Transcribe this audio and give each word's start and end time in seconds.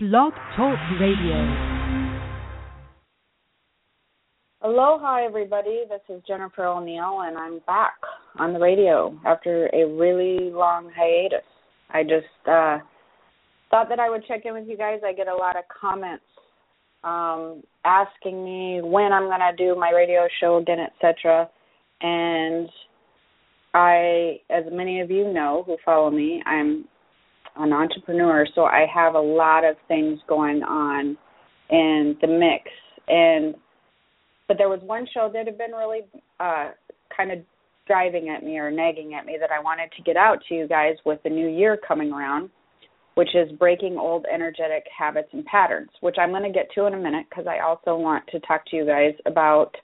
Blog 0.00 0.32
Talk 0.54 0.78
Radio. 1.00 1.34
Aloha, 4.62 5.26
everybody. 5.26 5.82
This 5.88 6.02
is 6.08 6.22
Jennifer 6.24 6.66
O'Neill, 6.66 7.22
and 7.22 7.36
I'm 7.36 7.58
back 7.66 7.94
on 8.38 8.52
the 8.52 8.60
radio 8.60 9.18
after 9.26 9.68
a 9.74 9.84
really 9.88 10.52
long 10.52 10.92
hiatus. 10.96 11.44
I 11.90 12.04
just 12.04 12.26
uh, 12.46 12.78
thought 13.72 13.88
that 13.88 13.98
I 13.98 14.08
would 14.08 14.24
check 14.28 14.42
in 14.44 14.54
with 14.54 14.68
you 14.68 14.76
guys. 14.76 15.00
I 15.04 15.12
get 15.12 15.26
a 15.26 15.34
lot 15.34 15.56
of 15.56 15.64
comments 15.68 16.22
um, 17.02 17.64
asking 17.84 18.44
me 18.44 18.80
when 18.80 19.12
I'm 19.12 19.24
going 19.24 19.40
to 19.40 19.56
do 19.56 19.74
my 19.74 19.90
radio 19.90 20.28
show 20.40 20.58
again, 20.58 20.78
etc. 20.78 21.50
And 22.02 22.68
I, 23.74 24.36
as 24.48 24.62
many 24.70 25.00
of 25.00 25.10
you 25.10 25.32
know 25.32 25.64
who 25.66 25.76
follow 25.84 26.12
me, 26.12 26.40
I'm 26.46 26.84
an 27.58 27.72
entrepreneur, 27.72 28.46
so 28.54 28.64
I 28.64 28.86
have 28.92 29.14
a 29.14 29.20
lot 29.20 29.64
of 29.64 29.76
things 29.88 30.18
going 30.28 30.62
on 30.62 31.16
in 31.70 32.16
the 32.20 32.26
mix. 32.26 32.70
And 33.08 33.54
but 34.46 34.56
there 34.56 34.68
was 34.68 34.80
one 34.82 35.06
show 35.12 35.30
that 35.32 35.46
had 35.46 35.58
been 35.58 35.72
really 35.72 36.00
uh 36.40 36.70
kind 37.14 37.32
of 37.32 37.38
driving 37.86 38.28
at 38.28 38.44
me 38.44 38.58
or 38.58 38.70
nagging 38.70 39.14
at 39.14 39.26
me 39.26 39.36
that 39.40 39.50
I 39.50 39.60
wanted 39.60 39.90
to 39.96 40.02
get 40.02 40.16
out 40.16 40.38
to 40.48 40.54
you 40.54 40.68
guys 40.68 40.94
with 41.04 41.20
the 41.24 41.30
new 41.30 41.48
year 41.48 41.78
coming 41.88 42.12
around, 42.12 42.50
which 43.14 43.30
is 43.34 43.50
breaking 43.58 43.96
old 43.98 44.26
energetic 44.32 44.84
habits 44.96 45.28
and 45.32 45.44
patterns, 45.46 45.88
which 46.00 46.16
I'm 46.20 46.30
going 46.30 46.42
to 46.42 46.52
get 46.52 46.68
to 46.74 46.86
in 46.86 46.94
a 46.94 46.98
minute 46.98 47.26
because 47.28 47.46
I 47.46 47.60
also 47.60 47.96
want 47.96 48.26
to 48.28 48.40
talk 48.40 48.66
to 48.66 48.76
you 48.76 48.86
guys 48.86 49.14
about 49.26 49.74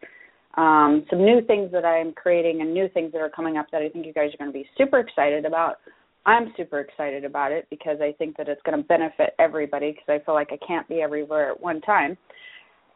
um, 0.57 1.05
some 1.11 1.25
new 1.25 1.41
things 1.47 1.73
that 1.73 1.85
I'm 1.85 2.13
creating 2.13 2.61
and 2.61 2.73
new 2.73 2.89
things 2.89 3.11
that 3.13 3.19
are 3.19 3.31
coming 3.31 3.57
up 3.57 3.67
that 3.73 3.83
I 3.83 3.89
think 3.89 4.07
you 4.07 4.13
guys 4.13 4.31
are 4.35 4.39
going 4.39 4.53
to 4.53 4.59
be 4.59 4.69
super 4.79 5.01
excited 5.01 5.45
about. 5.45 5.77
I'm 6.27 6.53
super 6.57 6.81
excited 6.81 7.25
about 7.25 7.53
it 7.53 7.67
because 7.71 7.99
I 8.01 8.13
think 8.13 8.37
that 8.39 8.49
it's 8.49 8.63
going 8.65 8.79
to 8.79 8.85
benefit 8.85 9.35
everybody 9.39 9.93
because 9.93 10.09
I 10.09 10.25
feel 10.25 10.35
like 10.35 10.51
I 10.53 10.67
can't 10.67 10.89
be 10.89 11.03
everywhere 11.03 11.51
at 11.51 11.61
one 11.61 11.81
time. 11.83 12.17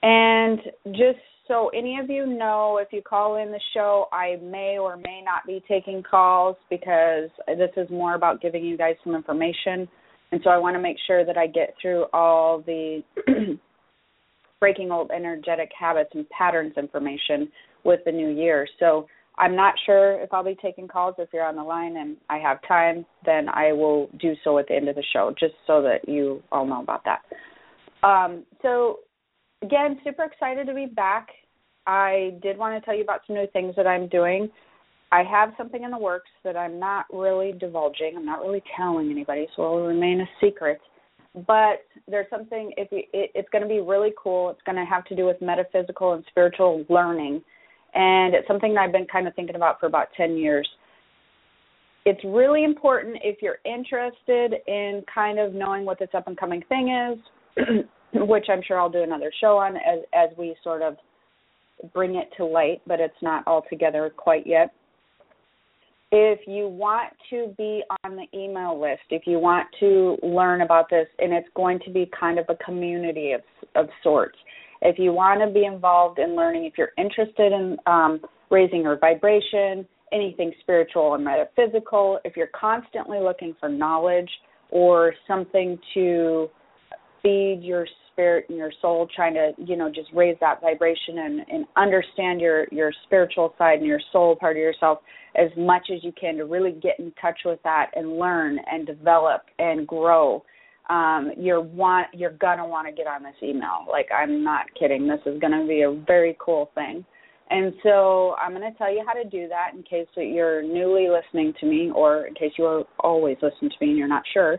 And 0.03 0.61
just 0.93 1.19
so 1.47 1.71
any 1.75 1.99
of 1.99 2.09
you 2.09 2.27
know, 2.27 2.79
if 2.81 2.89
you 2.93 3.03
call 3.03 3.37
in 3.37 3.51
the 3.51 3.61
show, 3.75 4.07
I 4.13 4.37
may 4.43 4.79
or 4.79 4.97
may 4.97 5.23
not 5.25 5.47
be 5.47 5.63
taking 5.67 6.03
calls 6.03 6.57
because 6.71 7.31
this 7.47 7.71
is 7.77 7.89
more 7.91 8.15
about 8.15 8.41
giving 8.41 8.65
you 8.65 8.77
guys 8.77 8.97
some 9.05 9.15
information. 9.15 9.89
And 10.31 10.41
so 10.45 10.51
I 10.51 10.59
want 10.59 10.77
to 10.77 10.81
make 10.81 10.97
sure 11.07 11.25
that 11.25 11.39
I 11.39 11.47
get 11.47 11.75
through 11.81 12.05
all 12.13 12.63
the 12.67 13.03
breaking 14.61 14.91
old 14.91 15.11
energetic 15.11 15.71
habits 15.79 16.11
and 16.15 16.29
patterns 16.31 16.75
information 16.77 17.51
with 17.85 18.01
the 18.05 18.13
new 18.13 18.29
year. 18.29 18.67
So 18.79 19.07
I'm 19.39 19.55
not 19.55 19.75
sure 19.87 20.21
if 20.21 20.33
I'll 20.35 20.45
be 20.45 20.57
taking 20.61 20.89
calls. 20.89 21.15
If 21.19 21.29
you're 21.33 21.47
on 21.47 21.57
the 21.57 21.63
line 21.63 21.97
and 21.97 22.17
I 22.29 22.39
have 22.39 22.59
time, 22.67 23.07
then 23.25 23.49
I 23.49 23.73
will 23.73 24.09
do 24.21 24.35
so 24.43 24.59
at 24.59 24.67
the 24.69 24.75
end 24.75 24.89
of 24.89 24.97
the 24.97 25.05
show, 25.13 25.33
just 25.39 25.55
so 25.67 25.81
that 25.83 26.09
you 26.09 26.43
all 26.51 26.67
know 26.67 26.83
about 26.83 27.05
that. 27.05 27.23
Um, 28.07 28.45
so, 28.63 29.01
again, 29.63 30.01
super 30.05 30.25
excited 30.25 30.67
to 30.67 30.75
be 30.75 30.87
back. 30.87 31.29
I 31.87 32.35
did 32.43 32.59
want 32.59 32.81
to 32.81 32.85
tell 32.85 32.95
you 32.95 33.03
about 33.03 33.21
some 33.27 33.37
new 33.37 33.47
things 33.53 33.75
that 33.77 33.87
I'm 33.87 34.09
doing. 34.09 34.51
I 35.11 35.23
have 35.23 35.55
something 35.57 35.83
in 35.83 35.91
the 35.91 35.99
works 35.99 36.31
that 36.45 36.57
I'm 36.57 36.79
not 36.79 37.07
really 37.13 37.53
divulging. 37.53 38.15
I'm 38.17 38.27
not 38.27 38.41
really 38.41 38.63
telling 38.77 39.11
anybody, 39.11 39.47
so 39.57 39.63
it 39.63 39.71
will 39.71 39.87
remain 39.87 40.21
a 40.21 40.27
secret. 40.41 40.81
But 41.47 41.85
there's 42.09 42.29
something. 42.29 42.73
If 42.77 42.91
you, 42.91 43.03
it, 43.13 43.31
it's 43.35 43.49
going 43.51 43.63
to 43.63 43.69
be 43.69 43.81
really 43.81 44.13
cool. 44.23 44.51
It's 44.51 44.61
going 44.67 44.77
to 44.77 44.85
have 44.85 45.05
to 45.07 45.17
do 45.17 45.25
with 45.25 45.41
metaphysical 45.41 46.15
and 46.15 46.25
spiritual 46.29 46.85
learning 46.89 47.43
and 47.95 48.35
it's 48.35 48.47
something 48.47 48.75
that 48.75 48.81
I've 48.81 48.93
been 48.93 49.07
kind 49.07 49.27
of 49.27 49.35
thinking 49.35 49.57
about 49.57 49.81
for 49.81 49.87
about 49.87 50.09
10 50.17 50.37
years. 50.37 50.69
It's 52.05 52.23
really 52.25 52.65
important 52.65 53.17
if 53.23 53.43
you're 53.43 53.59
interested 53.65 54.55
in 54.67 55.03
kind 55.13 55.39
of 55.39 55.55
knowing 55.55 55.85
what 55.85 55.99
this 55.99 56.09
up 56.15 56.27
and 56.27 56.37
coming 56.39 56.63
thing 56.69 57.19
is, 57.59 57.65
which 58.15 58.47
I'm 58.51 58.63
sure 58.67 58.81
I'll 58.81 58.89
do 58.89 59.03
another 59.03 59.31
show 59.41 59.59
on 59.59 59.77
as 59.77 60.01
as 60.15 60.31
we 60.39 60.57
sort 60.65 60.83
of 60.83 60.97
bring 61.93 62.17
it 62.17 62.29
to 62.37 62.45
light, 62.45 62.81
but 62.87 62.99
it's 62.99 63.15
not 63.21 63.47
all 63.47 63.65
together 63.69 64.11
quite 64.17 64.47
yet. 64.47 64.73
If 66.11 66.41
you 66.47 66.69
want 66.69 67.13
to 67.29 67.55
be 67.59 67.83
on 68.05 68.17
the 68.17 68.27
email 68.37 68.81
list, 68.81 69.03
if 69.11 69.27
you 69.27 69.39
want 69.39 69.67
to 69.81 70.17
learn 70.23 70.63
about 70.63 70.89
this, 70.89 71.07
and 71.19 71.35
it's 71.35 71.49
going 71.55 71.79
to 71.85 71.91
be 71.91 72.11
kind 72.19 72.39
of 72.39 72.47
a 72.49 72.55
community 72.65 73.33
of 73.33 73.43
of 73.75 73.89
sorts 74.03 74.39
if 74.83 74.99
you 74.99 75.13
want 75.13 75.41
to 75.41 75.49
be 75.53 75.65
involved 75.65 76.19
in 76.19 76.37
learning, 76.37 76.65
if 76.65 76.75
you're 76.77 76.93
interested 76.97 77.53
in 77.53 77.77
um, 77.87 78.21
raising 78.51 78.83
your 78.83 78.99
vibration, 78.99 79.87
anything 80.13 80.53
spiritual 80.61 81.15
and 81.15 81.25
metaphysical, 81.25 82.19
if 82.25 82.37
you're 82.37 82.51
constantly 82.59 83.19
looking 83.19 83.55
for 83.59 83.69
knowledge 83.69 84.31
or 84.71 85.15
something 85.27 85.79
to 85.95 86.49
feed 87.23 87.61
your 87.63 87.87
spirit 88.13 88.47
and 88.49 88.59
your 88.59 88.73
soul, 88.81 89.09
trying 89.15 89.35
to, 89.35 89.53
you 89.65 89.77
know, 89.77 89.89
just 89.89 90.09
raise 90.13 90.37
that 90.41 90.61
vibration 90.61 91.19
and, 91.19 91.41
and 91.49 91.67
understand 91.77 92.41
your, 92.41 92.67
your 92.73 92.93
spiritual 93.05 93.55
side 93.59 93.79
and 93.79 93.87
your 93.87 94.01
soul 94.13 94.37
part 94.37 94.57
of 94.57 94.61
yourself 94.61 94.99
as 95.37 95.51
much 95.57 95.89
as 95.95 96.03
you 96.03 96.13
can 96.19 96.37
to 96.37 96.45
really 96.45 96.73
get 96.73 96.99
in 96.99 97.13
touch 97.21 97.39
with 97.45 97.61
that 97.63 97.91
and 97.95 98.19
learn 98.19 98.59
and 98.71 98.87
develop 98.87 99.43
and 99.59 99.87
grow 99.87 100.43
um, 100.89 101.33
you're 101.37 101.61
want 101.61 102.09
you're 102.13 102.33
gonna 102.33 102.67
want 102.67 102.87
to 102.89 102.93
get 102.93 103.07
on 103.07 103.23
this 103.23 103.35
email. 103.43 103.87
Like 103.91 104.09
I'm 104.13 104.43
not 104.43 104.67
kidding. 104.79 105.07
This 105.07 105.21
is 105.27 105.41
gonna 105.41 105.67
be 105.67 105.83
a 105.83 105.93
very 105.93 106.37
cool 106.41 106.71
thing. 106.75 107.05
And 107.51 107.73
so 107.83 108.35
I'm 108.41 108.55
going 108.55 108.71
to 108.71 108.77
tell 108.77 108.93
you 108.93 109.03
how 109.07 109.15
to 109.15 109.25
do 109.27 109.49
that 109.49 109.71
in 109.75 109.83
case 109.83 110.07
that 110.17 110.27
you're 110.27 110.63
newly 110.63 111.09
listening 111.09 111.55
to 111.61 111.67
me 111.67 111.91
or 111.95 112.27
in 112.27 112.35
case 112.35 112.53
you 112.59 112.67
are 112.67 112.85
always 113.01 113.39
listen 113.41 113.71
to 113.71 113.77
me 113.81 113.89
and 113.89 113.97
you're 113.97 114.07
not 114.07 114.23
sure. 114.35 114.59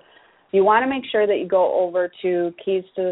You 0.51 0.63
want 0.63 0.83
to 0.83 0.89
make 0.89 1.03
sure 1.11 1.27
that 1.27 1.37
you 1.37 1.47
go 1.47 1.79
over 1.79 2.11
to 2.23 2.51
keys 2.65 2.83
to 2.95 3.11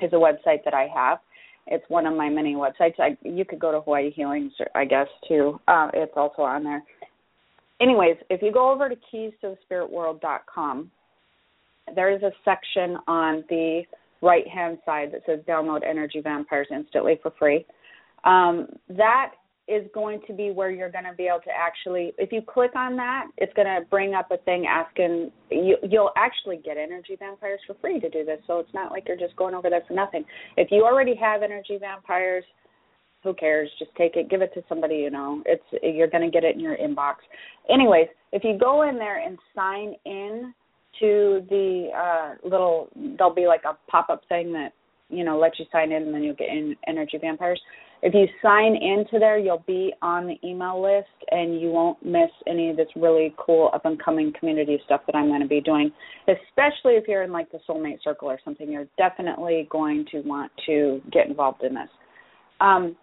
is 0.00 0.12
a 0.12 0.16
website 0.16 0.64
that 0.64 0.74
I 0.74 0.86
have. 0.94 1.18
It's 1.66 1.84
one 1.88 2.06
of 2.06 2.16
my 2.16 2.28
many 2.28 2.54
websites. 2.54 2.98
I, 2.98 3.16
you 3.22 3.44
could 3.44 3.58
go 3.58 3.72
to 3.72 3.80
Hawaii 3.80 4.10
Healings, 4.12 4.52
I 4.74 4.84
guess, 4.84 5.08
too. 5.28 5.60
Uh, 5.68 5.90
it's 5.92 6.12
also 6.16 6.42
on 6.42 6.64
there 6.64 6.82
anyways, 7.80 8.16
if 8.28 8.42
you 8.42 8.52
go 8.52 8.70
over 8.70 8.88
to 8.88 8.96
keys 9.10 9.32
to 9.40 9.50
the 9.50 9.58
spirit 9.62 9.90
world.com, 9.90 10.90
there 11.94 12.14
is 12.14 12.22
a 12.22 12.30
section 12.44 12.98
on 13.06 13.44
the 13.48 13.82
right 14.22 14.46
hand 14.46 14.78
side 14.84 15.10
that 15.12 15.22
says 15.26 15.40
download 15.48 15.80
energy 15.88 16.20
vampires 16.20 16.68
instantly 16.70 17.18
for 17.22 17.32
free. 17.38 17.64
Um, 18.24 18.68
that 18.90 19.32
is 19.70 19.86
going 19.94 20.20
to 20.26 20.32
be 20.32 20.50
where 20.50 20.70
you're 20.70 20.90
going 20.90 21.04
to 21.04 21.14
be 21.14 21.28
able 21.28 21.40
to 21.40 21.50
actually 21.56 22.12
if 22.18 22.32
you 22.32 22.42
click 22.42 22.74
on 22.74 22.96
that 22.96 23.26
it's 23.38 23.52
going 23.54 23.68
to 23.68 23.86
bring 23.88 24.14
up 24.14 24.28
a 24.32 24.36
thing 24.38 24.66
asking 24.66 25.30
you 25.48 25.76
you'll 25.88 26.10
actually 26.16 26.56
get 26.56 26.76
energy 26.76 27.14
vampires 27.16 27.60
for 27.66 27.74
free 27.80 28.00
to 28.00 28.10
do 28.10 28.24
this 28.24 28.40
so 28.48 28.58
it's 28.58 28.74
not 28.74 28.90
like 28.90 29.04
you're 29.06 29.16
just 29.16 29.36
going 29.36 29.54
over 29.54 29.70
there 29.70 29.82
for 29.86 29.94
nothing 29.94 30.24
if 30.56 30.68
you 30.72 30.84
already 30.84 31.14
have 31.14 31.42
energy 31.42 31.78
vampires 31.78 32.42
who 33.22 33.34
cares? 33.34 33.70
Just 33.78 33.90
take 33.96 34.16
it, 34.16 34.30
give 34.30 34.42
it 34.42 34.52
to 34.54 34.62
somebody 34.68 34.96
you 34.96 35.10
know. 35.10 35.42
It's 35.46 35.62
you're 35.82 36.08
going 36.08 36.24
to 36.24 36.30
get 36.30 36.44
it 36.44 36.54
in 36.54 36.60
your 36.60 36.76
inbox. 36.76 37.16
Anyways, 37.68 38.08
if 38.32 38.44
you 38.44 38.58
go 38.58 38.88
in 38.88 38.96
there 38.96 39.24
and 39.24 39.38
sign 39.54 39.94
in 40.04 40.54
to 40.98 41.46
the 41.48 41.88
uh 41.96 42.34
little 42.46 42.88
there'll 43.16 43.34
be 43.34 43.46
like 43.46 43.62
a 43.64 43.76
pop-up 43.90 44.22
thing 44.28 44.52
that 44.52 44.72
you 45.08 45.24
know 45.24 45.38
let 45.38 45.58
you 45.58 45.64
sign 45.70 45.92
in 45.92 46.02
and 46.02 46.14
then 46.14 46.22
you'll 46.22 46.34
get 46.34 46.48
in 46.48 46.76
energy 46.86 47.18
vampires. 47.20 47.60
If 48.02 48.14
you 48.14 48.26
sign 48.40 48.76
into 48.76 49.18
there, 49.18 49.38
you'll 49.38 49.64
be 49.66 49.92
on 50.00 50.26
the 50.26 50.36
email 50.42 50.82
list 50.82 51.08
and 51.30 51.60
you 51.60 51.68
won't 51.68 52.02
miss 52.04 52.30
any 52.46 52.70
of 52.70 52.76
this 52.78 52.88
really 52.96 53.34
cool 53.36 53.70
up 53.74 53.84
and 53.84 54.02
coming 54.02 54.32
community 54.38 54.80
stuff 54.86 55.02
that 55.06 55.14
I'm 55.14 55.28
going 55.28 55.42
to 55.42 55.46
be 55.46 55.60
doing. 55.60 55.92
Especially 56.26 56.94
if 56.94 57.06
you're 57.06 57.24
in 57.24 57.32
like 57.32 57.52
the 57.52 57.58
soulmate 57.68 58.02
circle 58.02 58.30
or 58.30 58.40
something, 58.42 58.72
you're 58.72 58.86
definitely 58.96 59.68
going 59.70 60.06
to 60.12 60.20
want 60.22 60.50
to 60.64 61.02
get 61.12 61.26
involved 61.26 61.62
in 61.62 61.74
this. 61.74 61.88
Um, 62.62 62.96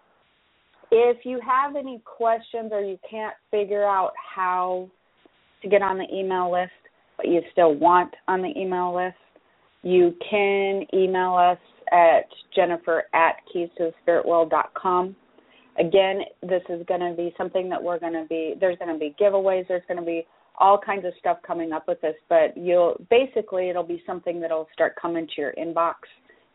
if 0.90 1.24
you 1.24 1.40
have 1.46 1.76
any 1.76 2.00
questions 2.04 2.70
or 2.72 2.80
you 2.80 2.98
can't 3.08 3.34
figure 3.50 3.84
out 3.84 4.12
how 4.34 4.88
to 5.62 5.68
get 5.68 5.82
on 5.82 5.98
the 5.98 6.06
email 6.12 6.52
list, 6.52 6.72
but 7.16 7.26
you 7.28 7.40
still 7.52 7.74
want 7.74 8.14
on 8.28 8.42
the 8.42 8.52
email 8.56 8.94
list, 8.94 9.16
you 9.82 10.14
can 10.28 10.84
email 10.94 11.34
us 11.34 11.58
at 11.92 12.26
jennifer 12.54 13.04
at 13.14 13.36
keys 13.52 13.68
to 13.78 13.84
the 13.84 13.92
spirit 14.02 14.26
world 14.26 14.50
dot 14.50 14.72
com. 14.74 15.16
Again, 15.78 16.20
this 16.42 16.62
is 16.68 16.84
going 16.86 17.00
to 17.00 17.14
be 17.16 17.32
something 17.38 17.68
that 17.68 17.82
we're 17.82 18.00
going 18.00 18.12
to 18.12 18.26
be, 18.28 18.54
there's 18.60 18.76
going 18.78 18.92
to 18.92 18.98
be 18.98 19.14
giveaways, 19.20 19.68
there's 19.68 19.82
going 19.86 20.00
to 20.00 20.04
be 20.04 20.26
all 20.58 20.76
kinds 20.76 21.04
of 21.06 21.12
stuff 21.20 21.38
coming 21.46 21.72
up 21.72 21.86
with 21.86 22.00
this, 22.00 22.16
but 22.28 22.56
you'll 22.56 22.96
basically 23.10 23.70
it'll 23.70 23.84
be 23.84 24.02
something 24.04 24.40
that'll 24.40 24.68
start 24.72 24.94
coming 25.00 25.26
to 25.26 25.40
your 25.40 25.52
inbox, 25.52 25.94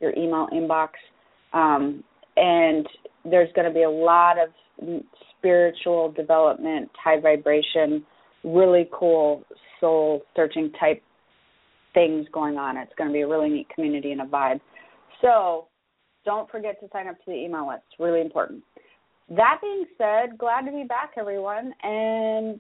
your 0.01 0.12
email 0.18 0.47
inbox. 0.53 0.89
Um, 1.53 2.03
and 2.38 2.88
there's 3.25 3.51
going 3.53 3.68
to 3.68 3.74
be 3.74 3.83
a 3.83 3.89
lot 3.89 4.38
of 4.38 4.50
spiritual 5.38 6.12
development, 6.12 6.89
high 7.01 7.19
vibration, 7.19 8.06
really 8.44 8.89
cool 8.91 9.44
soul 9.80 10.21
searching 10.35 10.71
type 10.80 11.01
things 11.94 12.25
going 12.33 12.57
on. 12.57 12.77
It's 12.77 12.91
going 12.97 13.09
to 13.09 13.13
be 13.13 13.21
a 13.21 13.27
really 13.27 13.50
neat 13.50 13.68
community 13.69 14.12
and 14.12 14.21
a 14.21 14.25
vibe. 14.25 14.59
So 15.21 15.68
don't 16.25 16.50
forget 16.50 16.80
to 16.80 16.88
sign 16.91 17.07
up 17.07 17.18
to 17.18 17.24
the 17.27 17.35
email 17.35 17.68
list. 17.68 17.83
Really 18.00 18.21
important. 18.21 18.63
That 19.29 19.59
being 19.62 19.86
said, 19.97 20.38
glad 20.38 20.65
to 20.65 20.71
be 20.71 20.83
back, 20.83 21.12
everyone. 21.18 21.74
And 21.83 22.59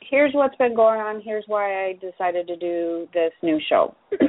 here's 0.00 0.34
what's 0.34 0.56
been 0.56 0.74
going 0.74 1.00
on. 1.00 1.20
Here's 1.22 1.44
why 1.46 1.86
I 1.86 1.92
decided 1.94 2.46
to 2.48 2.56
do 2.56 3.08
this 3.14 3.32
new 3.42 3.58
show. 3.68 3.94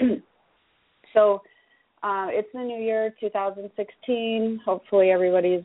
so 1.14 1.42
uh, 2.08 2.28
it's 2.30 2.48
the 2.54 2.62
new 2.62 2.82
year, 2.82 3.14
2016. 3.20 4.62
Hopefully, 4.64 5.12
everybody's 5.12 5.64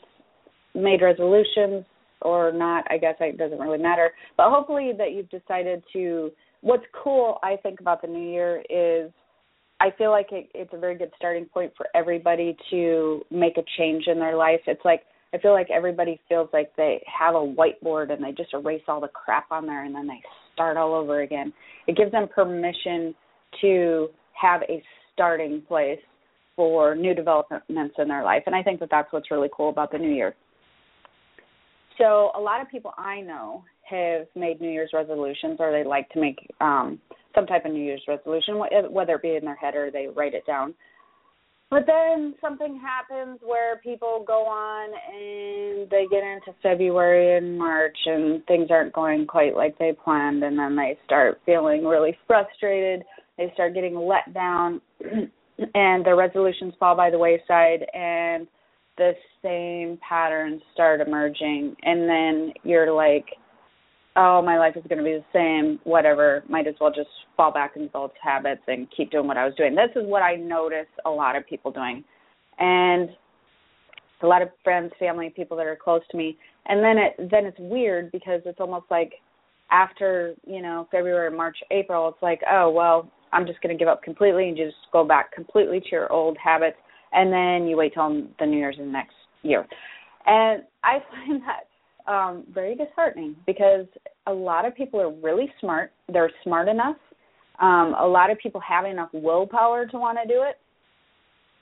made 0.74 1.00
resolutions 1.00 1.84
or 2.20 2.50
not. 2.52 2.84
I 2.90 2.98
guess 2.98 3.14
it 3.20 3.38
doesn't 3.38 3.60
really 3.60 3.78
matter. 3.78 4.10
But 4.36 4.50
hopefully, 4.50 4.90
that 4.98 5.12
you've 5.12 5.30
decided 5.30 5.84
to. 5.92 6.30
What's 6.62 6.84
cool, 7.04 7.38
I 7.42 7.56
think, 7.62 7.80
about 7.80 8.02
the 8.02 8.08
new 8.08 8.28
year 8.28 8.62
is 8.70 9.12
I 9.80 9.90
feel 9.96 10.10
like 10.10 10.28
it, 10.32 10.48
it's 10.52 10.72
a 10.72 10.78
very 10.78 10.96
good 10.96 11.12
starting 11.16 11.44
point 11.44 11.72
for 11.76 11.86
everybody 11.94 12.56
to 12.70 13.22
make 13.30 13.56
a 13.56 13.64
change 13.78 14.04
in 14.08 14.18
their 14.18 14.36
life. 14.36 14.60
It's 14.66 14.84
like 14.84 15.02
I 15.32 15.38
feel 15.38 15.52
like 15.52 15.70
everybody 15.70 16.20
feels 16.28 16.48
like 16.52 16.74
they 16.76 17.02
have 17.06 17.36
a 17.36 17.38
whiteboard 17.38 18.12
and 18.12 18.22
they 18.22 18.32
just 18.32 18.52
erase 18.52 18.82
all 18.88 19.00
the 19.00 19.08
crap 19.08 19.50
on 19.52 19.66
there 19.66 19.84
and 19.84 19.94
then 19.94 20.08
they 20.08 20.20
start 20.54 20.76
all 20.76 20.94
over 20.94 21.22
again. 21.22 21.52
It 21.86 21.96
gives 21.96 22.12
them 22.12 22.28
permission 22.34 23.14
to 23.60 24.08
have 24.40 24.62
a 24.62 24.82
starting 25.14 25.62
place 25.68 25.98
for 26.56 26.94
new 26.94 27.14
developments 27.14 27.94
in 27.98 28.08
their 28.08 28.24
life. 28.24 28.42
And 28.46 28.54
I 28.54 28.62
think 28.62 28.80
that 28.80 28.90
that's 28.90 29.12
what's 29.12 29.30
really 29.30 29.48
cool 29.54 29.70
about 29.70 29.92
the 29.92 29.98
new 29.98 30.12
year. 30.14 30.34
So, 31.98 32.30
a 32.36 32.40
lot 32.40 32.60
of 32.60 32.68
people 32.70 32.92
I 32.96 33.20
know 33.20 33.64
have 33.88 34.26
made 34.34 34.60
New 34.60 34.70
Year's 34.70 34.90
resolutions 34.94 35.56
or 35.58 35.70
they 35.72 35.86
like 35.86 36.08
to 36.10 36.20
make 36.20 36.38
um 36.60 36.98
some 37.34 37.46
type 37.46 37.64
of 37.64 37.72
New 37.72 37.82
Year's 37.82 38.02
resolution, 38.06 38.58
whether 38.90 39.14
it 39.14 39.22
be 39.22 39.36
in 39.36 39.44
their 39.44 39.56
head 39.56 39.74
or 39.74 39.90
they 39.90 40.06
write 40.14 40.34
it 40.34 40.46
down. 40.46 40.74
But 41.70 41.86
then 41.86 42.34
something 42.42 42.78
happens 42.78 43.38
where 43.42 43.78
people 43.78 44.22
go 44.26 44.44
on 44.44 44.90
and 44.90 45.88
they 45.88 46.04
get 46.10 46.22
into 46.22 46.54
February 46.62 47.38
and 47.38 47.56
March 47.56 47.96
and 48.04 48.44
things 48.44 48.66
aren't 48.70 48.92
going 48.92 49.26
quite 49.26 49.56
like 49.56 49.78
they 49.78 49.94
planned 50.04 50.42
and 50.44 50.58
then 50.58 50.76
they 50.76 50.98
start 51.06 51.40
feeling 51.46 51.86
really 51.86 52.14
frustrated. 52.26 53.04
They 53.38 53.50
start 53.54 53.72
getting 53.72 53.96
let 53.96 54.34
down 54.34 54.82
and 55.74 56.04
their 56.04 56.16
resolutions 56.16 56.74
fall 56.78 56.96
by 56.96 57.10
the 57.10 57.18
wayside 57.18 57.84
and 57.94 58.46
the 58.98 59.12
same 59.42 59.98
patterns 60.06 60.60
start 60.74 61.00
emerging 61.00 61.74
and 61.82 62.08
then 62.08 62.52
you're 62.64 62.92
like 62.92 63.26
oh, 64.16 64.42
my 64.42 64.58
life 64.58 64.76
is 64.76 64.84
going 64.88 64.98
to 64.98 65.04
be 65.04 65.12
the 65.12 65.24
same, 65.32 65.80
whatever, 65.84 66.44
might 66.48 66.66
as 66.66 66.74
well 66.80 66.92
just 66.94 67.08
fall 67.36 67.52
back 67.52 67.72
into 67.76 67.94
old 67.96 68.10
habits 68.22 68.62
and 68.66 68.86
keep 68.94 69.10
doing 69.10 69.26
what 69.26 69.36
I 69.36 69.44
was 69.44 69.54
doing. 69.54 69.74
This 69.74 69.90
is 69.96 70.06
what 70.06 70.22
I 70.22 70.36
notice 70.36 70.86
a 71.06 71.10
lot 71.10 71.36
of 71.36 71.46
people 71.46 71.70
doing. 71.70 72.04
And 72.58 73.10
a 74.22 74.26
lot 74.26 74.42
of 74.42 74.50
friends, 74.62 74.92
family, 74.98 75.32
people 75.34 75.56
that 75.56 75.66
are 75.66 75.76
close 75.76 76.02
to 76.10 76.16
me. 76.16 76.36
And 76.66 76.84
then 76.84 76.98
it 76.98 77.30
then 77.30 77.44
it's 77.44 77.58
weird 77.58 78.12
because 78.12 78.40
it's 78.44 78.60
almost 78.60 78.86
like 78.90 79.14
after, 79.70 80.34
you 80.46 80.62
know, 80.62 80.86
February, 80.92 81.34
March, 81.34 81.56
April, 81.70 82.08
it's 82.08 82.22
like, 82.22 82.40
oh, 82.48 82.70
well, 82.70 83.10
I'm 83.32 83.46
just 83.46 83.60
going 83.60 83.76
to 83.76 83.78
give 83.78 83.88
up 83.88 84.02
completely 84.02 84.48
and 84.48 84.56
just 84.56 84.76
go 84.92 85.04
back 85.04 85.32
completely 85.32 85.80
to 85.80 85.86
your 85.90 86.12
old 86.12 86.36
habits 86.42 86.76
and 87.12 87.32
then 87.32 87.68
you 87.68 87.76
wait 87.76 87.94
till 87.94 88.26
the 88.38 88.46
New 88.46 88.56
Year's 88.56 88.76
in 88.78 88.86
the 88.86 88.92
next 88.92 89.14
year. 89.42 89.66
And 90.26 90.62
I 90.82 90.98
find 91.10 91.42
that 92.06 92.12
um, 92.12 92.44
very 92.52 92.74
disheartening 92.74 93.36
because 93.46 93.86
a 94.26 94.32
lot 94.32 94.66
of 94.66 94.74
people 94.74 95.00
are 95.00 95.12
really 95.12 95.52
smart. 95.60 95.92
They're 96.12 96.30
smart 96.42 96.68
enough. 96.68 96.96
Um, 97.60 97.94
a 97.98 98.06
lot 98.06 98.30
of 98.30 98.38
people 98.38 98.60
have 98.60 98.84
enough 98.86 99.10
willpower 99.12 99.86
to 99.86 99.98
want 99.98 100.18
to 100.22 100.28
do 100.28 100.42
it. 100.42 100.56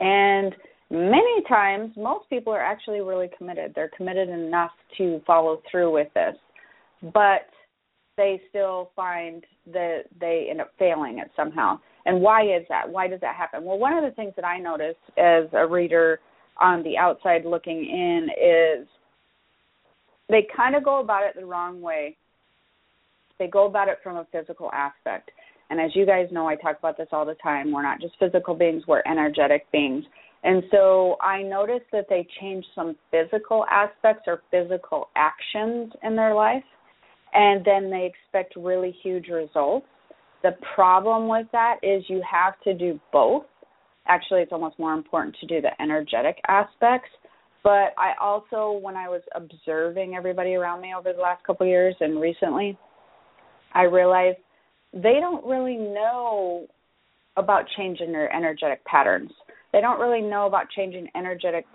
And 0.03 0.55
many 0.91 1.43
times, 1.47 1.93
most 1.97 2.29
people 2.31 2.53
are 2.53 2.65
actually 2.65 3.01
really 3.01 3.29
committed. 3.37 3.73
They're 3.75 3.91
committed 3.95 4.29
enough 4.29 4.71
to 4.97 5.21
follow 5.27 5.61
through 5.71 5.93
with 5.93 6.09
this. 6.15 6.35
But 7.13 7.49
they 8.21 8.39
still 8.51 8.91
find 8.95 9.47
that 9.73 10.03
they 10.21 10.49
end 10.51 10.61
up 10.61 10.71
failing 10.79 11.21
it 11.21 11.31
somehow. 11.35 11.81
And 12.05 12.21
why 12.21 12.43
is 12.43 12.67
that? 12.69 12.87
Why 12.87 13.09
does 13.09 13.21
that 13.23 13.35
happen? 13.35 13.65
Well, 13.65 13.79
one 13.79 13.95
of 13.95 14.05
the 14.05 14.11
things 14.11 14.35
that 14.37 14.45
I 14.45 14.59
notice 14.59 14.97
as 15.17 15.45
a 15.55 15.67
reader 15.67 16.21
on 16.61 16.83
the 16.83 16.99
outside 16.99 17.47
looking 17.47 17.79
in 17.79 18.29
is 18.31 18.87
they 20.29 20.47
kind 20.55 20.77
of 20.77 20.85
go 20.85 21.01
about 21.01 21.25
it 21.25 21.35
the 21.35 21.47
wrong 21.47 21.81
way. 21.81 22.19
They 23.39 23.47
go 23.47 23.65
about 23.65 23.89
it 23.89 24.01
from 24.03 24.19
a 24.19 24.27
physical 24.31 24.71
aspect. 24.73 25.31
And 25.71 25.81
as 25.81 25.91
you 25.95 26.05
guys 26.05 26.27
know, 26.31 26.47
I 26.47 26.57
talk 26.57 26.79
about 26.79 26.99
this 26.99 27.09
all 27.13 27.25
the 27.25 27.37
time. 27.43 27.73
We're 27.73 27.83
not 27.83 28.03
just 28.03 28.19
physical 28.19 28.55
beings, 28.55 28.83
we're 28.87 29.03
energetic 29.07 29.71
beings. 29.73 30.05
And 30.45 30.63
so 30.71 31.17
I 31.23 31.43
noticed 31.43 31.87
that 31.93 32.07
they 32.11 32.27
change 32.39 32.67
some 32.75 32.97
physical 33.11 33.65
aspects 33.71 34.25
or 34.27 34.43
physical 34.51 35.09
actions 35.17 35.93
in 36.03 36.17
their 36.17 36.35
life, 36.35 36.65
and 37.33 37.65
then 37.65 37.91
they 37.91 38.07
expect 38.07 38.55
really 38.57 38.95
huge 39.03 39.29
results. 39.29 39.87
The 40.43 40.57
problem 40.75 41.29
with 41.29 41.47
that 41.53 41.77
is 41.83 42.03
you 42.09 42.23
have 42.31 42.55
to 42.65 42.75
do 42.75 42.99
both. 43.13 43.45
Actually, 44.07 44.41
it's 44.41 44.53
almost 44.53 44.79
more 44.79 44.95
important 44.95 45.37
to 45.41 45.47
do 45.47 45.61
the 45.61 45.71
energetic 45.83 46.37
aspects 46.49 47.11
but 47.63 47.93
I 47.99 48.13
also, 48.21 48.79
when 48.81 48.97
I 48.97 49.09
was 49.09 49.23
observing 49.35 50.15
everybody 50.15 50.55
around 50.55 50.81
me 50.81 50.95
over 50.97 51.13
the 51.13 51.21
last 51.21 51.45
couple 51.45 51.67
of 51.67 51.71
years 51.71 51.95
and 52.01 52.21
recently, 52.21 52.79
I 53.75 53.83
realized 53.83 54.39
they 54.93 55.19
don't 55.21 55.45
really 55.45 55.77
know 55.77 56.67
about 57.37 57.65
changing 57.77 58.13
their 58.13 58.35
energetic 58.35 58.85
patterns. 58.85 59.31
They 59.73 59.81
don't 59.81 60.01
really 60.01 60.23
know 60.23 60.47
about 60.47 60.71
changing 60.75 61.09
energetic 61.15 61.67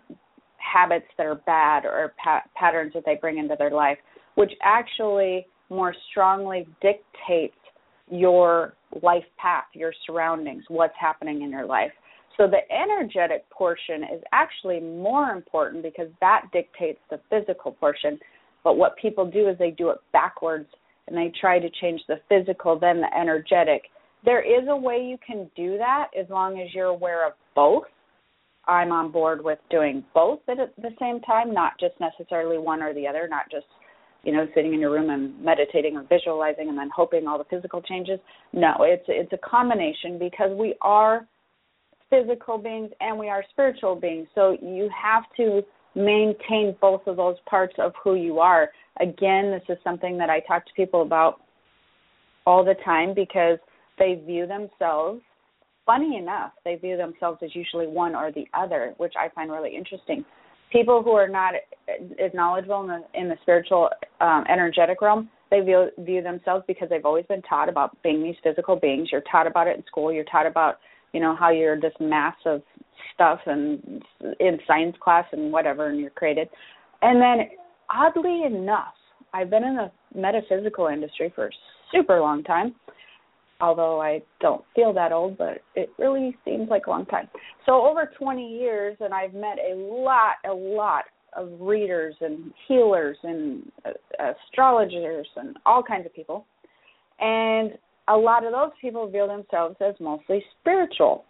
habits 0.75 1.05
that 1.17 1.25
are 1.25 1.35
bad 1.35 1.85
or 1.85 2.13
pa- 2.21 2.43
patterns 2.53 2.91
that 2.93 3.03
they 3.05 3.15
bring 3.15 3.37
into 3.37 3.55
their 3.57 3.71
life, 3.71 3.97
which 4.35 4.51
actually 4.61 5.47
more 5.69 5.95
strongly 6.11 6.67
dictates 6.81 7.55
your 8.11 8.73
life 9.01 9.23
path, 9.37 9.65
your 9.73 9.93
surroundings, 10.05 10.63
what's 10.67 10.93
happening 10.99 11.41
in 11.43 11.49
your 11.49 11.65
life. 11.65 11.91
So 12.37 12.47
the 12.47 12.59
energetic 12.69 13.49
portion 13.49 14.03
is 14.03 14.21
actually 14.33 14.81
more 14.81 15.29
important 15.29 15.81
because 15.81 16.09
that 16.19 16.41
dictates 16.51 16.99
the 17.09 17.19
physical 17.29 17.71
portion. 17.71 18.19
But 18.63 18.77
what 18.77 18.97
people 18.97 19.25
do 19.29 19.47
is 19.47 19.57
they 19.57 19.71
do 19.71 19.89
it 19.91 19.99
backwards 20.11 20.67
and 21.07 21.15
they 21.15 21.31
try 21.39 21.59
to 21.59 21.69
change 21.81 22.01
the 22.09 22.19
physical, 22.27 22.77
then 22.77 22.99
the 22.99 23.17
energetic. 23.17 23.83
There 24.25 24.41
is 24.41 24.67
a 24.69 24.75
way 24.75 24.97
you 24.97 25.17
can 25.25 25.49
do 25.55 25.77
that 25.77 26.07
as 26.19 26.29
long 26.29 26.59
as 26.59 26.73
you're 26.73 26.87
aware 26.87 27.25
of 27.25 27.33
both. 27.55 27.85
I'm 28.67 28.91
on 28.91 29.11
board 29.11 29.43
with 29.43 29.59
doing 29.69 30.03
both 30.13 30.39
at 30.47 30.57
the 30.57 30.91
same 30.99 31.21
time, 31.21 31.53
not 31.53 31.73
just 31.79 31.95
necessarily 31.99 32.57
one 32.57 32.81
or 32.81 32.93
the 32.93 33.07
other, 33.07 33.27
not 33.29 33.49
just 33.51 33.65
you 34.23 34.33
know 34.33 34.47
sitting 34.55 34.73
in 34.73 34.79
your 34.79 34.91
room 34.91 35.09
and 35.09 35.39
meditating 35.43 35.95
or 35.95 36.03
visualizing 36.03 36.69
and 36.69 36.77
then 36.77 36.89
hoping 36.95 37.27
all 37.27 37.37
the 37.37 37.45
physical 37.45 37.81
changes. 37.81 38.19
No, 38.53 38.73
it's 38.79 39.05
it's 39.07 39.33
a 39.33 39.49
combination 39.49 40.17
because 40.17 40.51
we 40.57 40.75
are 40.81 41.27
physical 42.09 42.57
beings 42.57 42.91
and 42.99 43.17
we 43.17 43.29
are 43.29 43.43
spiritual 43.51 43.95
beings. 43.95 44.27
So 44.35 44.57
you 44.61 44.89
have 45.01 45.23
to 45.37 45.61
maintain 45.95 46.75
both 46.81 47.01
of 47.07 47.17
those 47.17 47.37
parts 47.49 47.73
of 47.79 47.93
who 48.03 48.15
you 48.15 48.39
are. 48.39 48.69
Again, 48.99 49.51
this 49.51 49.63
is 49.69 49.81
something 49.83 50.17
that 50.17 50.29
I 50.29 50.41
talk 50.41 50.65
to 50.65 50.73
people 50.75 51.01
about 51.01 51.41
all 52.45 52.63
the 52.63 52.75
time 52.83 53.13
because 53.13 53.57
they 53.97 54.21
view 54.25 54.45
themselves 54.45 55.21
funny 55.85 56.17
enough, 56.17 56.51
they 56.63 56.75
view 56.75 56.97
themselves 56.97 57.39
as 57.43 57.55
usually 57.55 57.87
one 57.87 58.15
or 58.15 58.31
the 58.31 58.45
other, 58.53 58.93
which 58.97 59.13
I 59.19 59.29
find 59.29 59.51
really 59.51 59.75
interesting. 59.75 60.25
People 60.71 61.03
who 61.03 61.11
are 61.11 61.27
not 61.27 61.53
as 61.87 62.31
knowledgeable 62.33 62.81
in 62.81 62.87
the, 62.87 63.03
in 63.13 63.29
the 63.29 63.37
spiritual, 63.43 63.89
um, 64.19 64.43
energetic 64.49 65.01
realm, 65.01 65.29
they 65.51 65.59
view 65.61 65.89
view 65.99 66.23
themselves 66.23 66.65
because 66.67 66.89
they've 66.89 67.05
always 67.05 67.25
been 67.27 67.43
taught 67.43 67.69
about 67.69 68.01
being 68.01 68.23
these 68.23 68.35
physical 68.43 68.75
beings. 68.75 69.09
You're 69.11 69.21
taught 69.31 69.45
about 69.45 69.67
it 69.67 69.77
in 69.77 69.83
school. 69.85 70.11
You're 70.11 70.23
taught 70.25 70.47
about 70.47 70.79
you 71.15 71.21
know 71.21 71.33
how 71.33 71.49
you're 71.49 71.79
this 71.79 71.93
mass 71.99 72.35
of 72.45 72.61
stuff 73.13 73.39
and 73.45 74.03
in 74.41 74.59
science 74.67 74.95
class 75.01 75.25
and 75.31 75.51
whatever 75.51 75.87
and 75.89 75.99
you're 75.99 76.09
created 76.09 76.49
and 77.01 77.21
then 77.21 77.47
oddly 77.89 78.43
enough 78.45 78.93
i've 79.33 79.49
been 79.49 79.63
in 79.63 79.77
the 79.77 79.89
metaphysical 80.13 80.87
industry 80.87 81.31
for 81.33 81.47
a 81.47 81.51
super 81.93 82.19
long 82.19 82.43
time 82.43 82.75
although 83.61 84.01
i 84.01 84.21
don't 84.41 84.63
feel 84.75 84.93
that 84.93 85.11
old 85.11 85.37
but 85.37 85.61
it 85.75 85.89
really 85.97 86.35
seems 86.45 86.69
like 86.69 86.87
a 86.87 86.89
long 86.89 87.05
time 87.05 87.27
so 87.65 87.85
over 87.85 88.11
20 88.17 88.57
years 88.59 88.97
and 88.99 89.13
i've 89.13 89.33
met 89.33 89.57
a 89.71 89.75
lot 89.75 90.35
a 90.49 90.53
lot 90.53 91.05
of 91.35 91.49
readers 91.59 92.15
and 92.21 92.53
healers 92.67 93.17
and 93.23 93.71
uh, 93.85 93.91
astrologers 94.47 95.27
and 95.35 95.57
all 95.65 95.83
kinds 95.83 96.05
of 96.05 96.13
people 96.13 96.45
and 97.19 97.77
a 98.07 98.15
lot 98.15 98.45
of 98.45 98.51
those 98.51 98.71
people 98.79 99.09
view 99.09 99.27
themselves 99.27 99.75
as 99.81 99.95
mostly 99.99 100.43
spiritual 100.59 101.25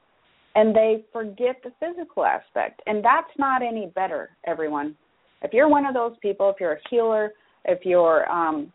and 0.55 0.74
they 0.74 1.03
forget 1.12 1.62
the 1.63 1.72
physical 1.79 2.25
aspect. 2.25 2.82
And 2.88 3.03
that's 3.03 3.29
not 3.38 3.62
any 3.62 3.91
better, 3.94 4.29
everyone. 4.48 4.96
If 5.41 5.53
you're 5.53 5.70
one 5.70 5.86
of 5.86 5.94
those 5.94 6.13
people, 6.22 6.50
if 6.50 6.55
you're 6.60 6.74
a 6.74 6.89
healer, 6.89 7.34
if 7.65 7.79
you're 7.84 8.29
um, 8.32 8.72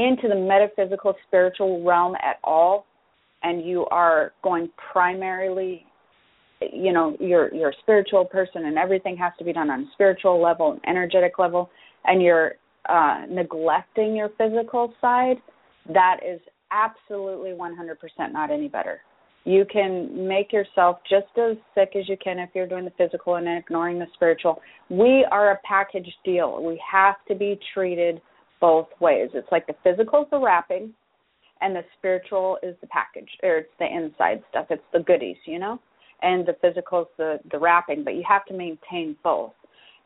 into 0.00 0.28
the 0.28 0.34
metaphysical 0.34 1.14
spiritual 1.26 1.84
realm 1.84 2.14
at 2.16 2.38
all, 2.44 2.86
and 3.42 3.64
you 3.64 3.86
are 3.86 4.32
going 4.42 4.68
primarily, 4.92 5.86
you 6.60 6.92
know, 6.92 7.16
you're 7.20 7.54
you're 7.54 7.70
a 7.70 7.78
spiritual 7.82 8.24
person, 8.24 8.66
and 8.66 8.78
everything 8.78 9.16
has 9.16 9.32
to 9.38 9.44
be 9.44 9.52
done 9.52 9.70
on 9.70 9.80
a 9.80 9.86
spiritual 9.92 10.42
level, 10.42 10.72
an 10.72 10.80
energetic 10.86 11.38
level, 11.38 11.70
and 12.04 12.22
you're 12.22 12.54
uh, 12.88 13.24
neglecting 13.30 14.16
your 14.16 14.30
physical 14.38 14.92
side, 15.00 15.36
that 15.92 16.18
is 16.26 16.40
absolutely 16.70 17.50
100% 17.50 18.32
not 18.32 18.50
any 18.50 18.68
better. 18.68 19.00
You 19.44 19.64
can 19.70 20.28
make 20.28 20.52
yourself 20.52 20.98
just 21.08 21.26
as 21.38 21.56
sick 21.74 21.92
as 21.96 22.08
you 22.08 22.16
can 22.22 22.38
if 22.38 22.50
you're 22.54 22.66
doing 22.66 22.84
the 22.84 22.92
physical 22.98 23.36
and 23.36 23.48
ignoring 23.48 23.98
the 23.98 24.06
spiritual. 24.14 24.60
We 24.90 25.26
are 25.30 25.52
a 25.52 25.58
package 25.64 26.12
deal. 26.24 26.62
We 26.62 26.80
have 26.90 27.16
to 27.28 27.34
be 27.34 27.58
treated 27.72 28.20
both 28.60 28.88
ways. 29.00 29.30
It's 29.34 29.50
like 29.50 29.66
the 29.66 29.74
physical 29.82 30.22
is 30.22 30.28
the 30.30 30.38
wrapping, 30.38 30.92
and 31.60 31.74
the 31.74 31.82
spiritual 31.98 32.58
is 32.62 32.74
the 32.80 32.86
package, 32.86 33.28
or 33.42 33.58
it's 33.58 33.70
the 33.78 33.86
inside 33.86 34.42
stuff. 34.50 34.66
It's 34.70 34.82
the 34.92 35.00
goodies, 35.00 35.36
you 35.46 35.58
know, 35.58 35.78
and 36.22 36.46
the 36.46 36.56
physical 36.60 37.02
is 37.02 37.08
the 37.18 37.38
the 37.50 37.58
wrapping. 37.58 38.04
But 38.04 38.14
you 38.14 38.22
have 38.28 38.44
to 38.46 38.54
maintain 38.54 39.16
both. 39.22 39.52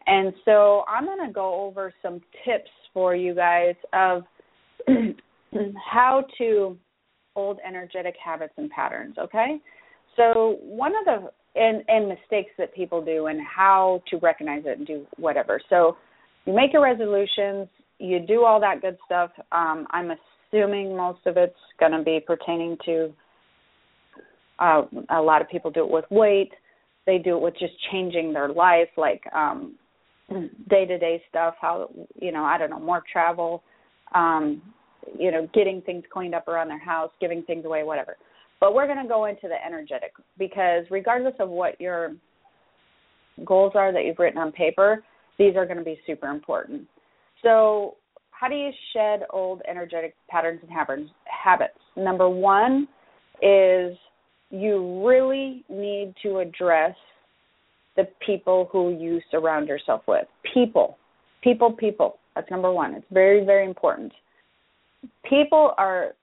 And 0.06 0.34
so 0.44 0.84
I'm 0.86 1.06
going 1.06 1.26
to 1.26 1.32
go 1.32 1.64
over 1.64 1.92
some 2.02 2.20
tips 2.44 2.70
for 2.92 3.16
you 3.16 3.34
guys 3.34 3.74
of 3.94 4.22
how 5.90 6.24
to 6.38 6.76
old 7.36 7.58
energetic 7.66 8.14
habits 8.22 8.52
and 8.56 8.70
patterns, 8.70 9.16
okay? 9.18 9.56
So 10.16 10.58
one 10.60 10.92
of 10.96 11.04
the 11.04 11.30
and 11.56 11.84
and 11.88 12.08
mistakes 12.08 12.50
that 12.58 12.74
people 12.74 13.04
do 13.04 13.26
and 13.26 13.40
how 13.40 14.02
to 14.10 14.18
recognize 14.18 14.62
it 14.66 14.78
and 14.78 14.86
do 14.86 15.06
whatever. 15.16 15.60
So 15.70 15.96
you 16.46 16.52
make 16.52 16.72
your 16.72 16.82
resolutions, 16.82 17.68
you 17.98 18.20
do 18.20 18.44
all 18.44 18.60
that 18.60 18.82
good 18.82 18.96
stuff. 19.04 19.30
Um, 19.52 19.86
I'm 19.90 20.10
assuming 20.52 20.96
most 20.96 21.20
of 21.26 21.36
it's 21.36 21.54
going 21.78 21.92
to 21.92 22.02
be 22.02 22.20
pertaining 22.26 22.76
to 22.84 23.12
uh, 24.58 24.82
a 25.10 25.20
lot 25.20 25.42
of 25.42 25.48
people 25.48 25.70
do 25.70 25.84
it 25.84 25.90
with 25.90 26.04
weight. 26.10 26.52
They 27.06 27.18
do 27.18 27.36
it 27.36 27.42
with 27.42 27.54
just 27.58 27.74
changing 27.90 28.32
their 28.32 28.48
life, 28.48 28.88
like 28.96 29.22
um, 29.34 29.74
day 30.70 30.86
to 30.86 30.98
day 30.98 31.22
stuff. 31.28 31.54
How 31.60 31.90
you 32.20 32.32
know 32.32 32.44
I 32.44 32.56
don't 32.56 32.70
know 32.70 32.80
more 32.80 33.02
travel, 33.12 33.62
um, 34.14 34.62
you 35.18 35.30
know, 35.30 35.48
getting 35.52 35.82
things 35.82 36.04
cleaned 36.12 36.34
up 36.34 36.48
around 36.48 36.68
their 36.68 36.82
house, 36.82 37.10
giving 37.20 37.42
things 37.42 37.64
away, 37.64 37.82
whatever. 37.82 38.16
But 38.60 38.74
we're 38.74 38.86
going 38.86 39.02
to 39.02 39.08
go 39.08 39.26
into 39.26 39.48
the 39.48 39.62
energetic 39.64 40.12
because 40.38 40.84
regardless 40.90 41.34
of 41.40 41.50
what 41.50 41.78
your 41.80 42.14
goals 43.44 43.72
are 43.74 43.92
that 43.92 44.04
you've 44.04 44.18
written 44.18 44.38
on 44.38 44.52
paper, 44.52 45.02
these 45.38 45.56
are 45.56 45.66
going 45.66 45.78
to 45.78 45.84
be 45.84 45.98
super 46.06 46.28
important. 46.28 46.88
So, 47.44 47.96
how 48.30 48.48
do 48.48 48.56
you 48.56 48.70
shed 48.92 49.20
old 49.30 49.62
energetic 49.68 50.14
patterns 50.28 50.60
and 50.62 50.70
habits? 51.24 51.78
Number 51.96 52.28
one 52.28 52.88
is 53.40 53.96
you 54.50 55.04
really 55.06 55.64
need 55.68 56.14
to 56.22 56.38
address 56.38 56.96
the 57.96 58.08
people 58.26 58.68
who 58.72 58.90
you 58.90 59.20
surround 59.30 59.68
yourself 59.68 60.02
with. 60.08 60.26
People, 60.52 60.98
people, 61.42 61.72
people. 61.72 62.18
That's 62.34 62.50
number 62.50 62.72
one. 62.72 62.94
It's 62.94 63.06
very, 63.12 63.44
very 63.44 63.64
important 63.64 64.12
people 65.28 65.72
are 65.78 66.14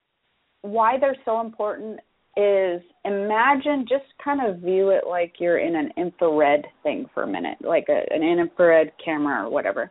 why 0.62 0.98
they're 0.98 1.16
so 1.24 1.40
important 1.40 2.00
is 2.36 2.80
imagine 3.04 3.84
just 3.88 4.04
kind 4.24 4.40
of 4.48 4.60
view 4.60 4.90
it 4.90 5.06
like 5.06 5.34
you're 5.38 5.58
in 5.58 5.76
an 5.76 5.90
infrared 5.96 6.64
thing 6.82 7.06
for 7.12 7.24
a 7.24 7.26
minute, 7.26 7.58
like 7.60 7.86
a, 7.88 8.02
an 8.14 8.22
infrared 8.22 8.92
camera 9.04 9.44
or 9.46 9.50
whatever. 9.50 9.90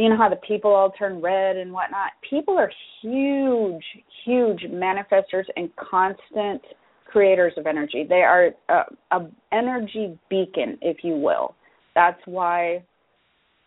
You 0.00 0.08
know 0.08 0.16
how 0.16 0.28
the 0.28 0.36
people 0.36 0.72
all 0.72 0.90
turn 0.90 1.20
red 1.20 1.56
and 1.56 1.72
whatnot? 1.72 2.12
People 2.28 2.58
are 2.58 2.70
huge, 3.00 3.84
huge 4.24 4.62
manifestors 4.62 5.44
and 5.56 5.70
constant 5.76 6.62
creators 7.06 7.52
of 7.56 7.66
energy. 7.66 8.04
They 8.08 8.22
are 8.22 8.50
a, 8.68 8.84
a 9.12 9.28
energy 9.52 10.18
beacon, 10.28 10.78
if 10.82 10.98
you 11.04 11.14
will. 11.14 11.54
That's 11.94 12.20
why 12.24 12.82